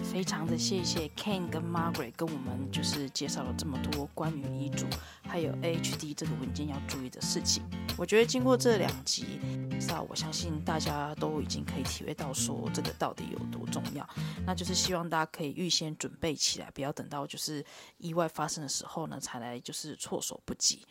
[0.04, 4.86] 非常的谢谢 Ken 跟 Margaret 跟我们就是介绍了这么多关于遗嘱
[5.28, 7.64] 还有 AHD 这个文件要注意的事情。
[7.98, 9.40] 我觉得经过这两集，
[9.88, 14.08] 那我相信大家都已经可以体会到说这个到底有多重要。
[14.46, 17.64] 那就是希望大家可以预先准备起来，不要等到就是
[17.98, 20.82] 意外发生的时候呢才来就是措手不及。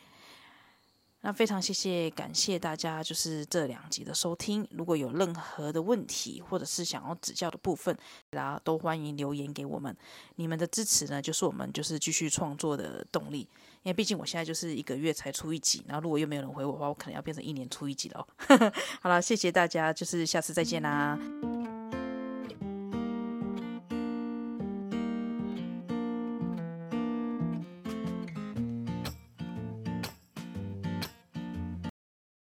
[1.21, 4.67] 那非常谢谢，感谢大家就是这两集的收听。
[4.71, 7.97] 如果有任何的问题，或者是想要指教的部分，
[8.31, 9.95] 大家都欢迎留言给我们。
[10.37, 13.41] 你们的支持呢，就是我们就是继续创作的动力。
[13.83, 18.73] 因为毕竟我现在就是一个月才出一集，然后如果又没有人回我的话，我可能要变成一年出一集了哦。
[19.03, 21.19] 好了，谢谢大家，就是下次再见啦。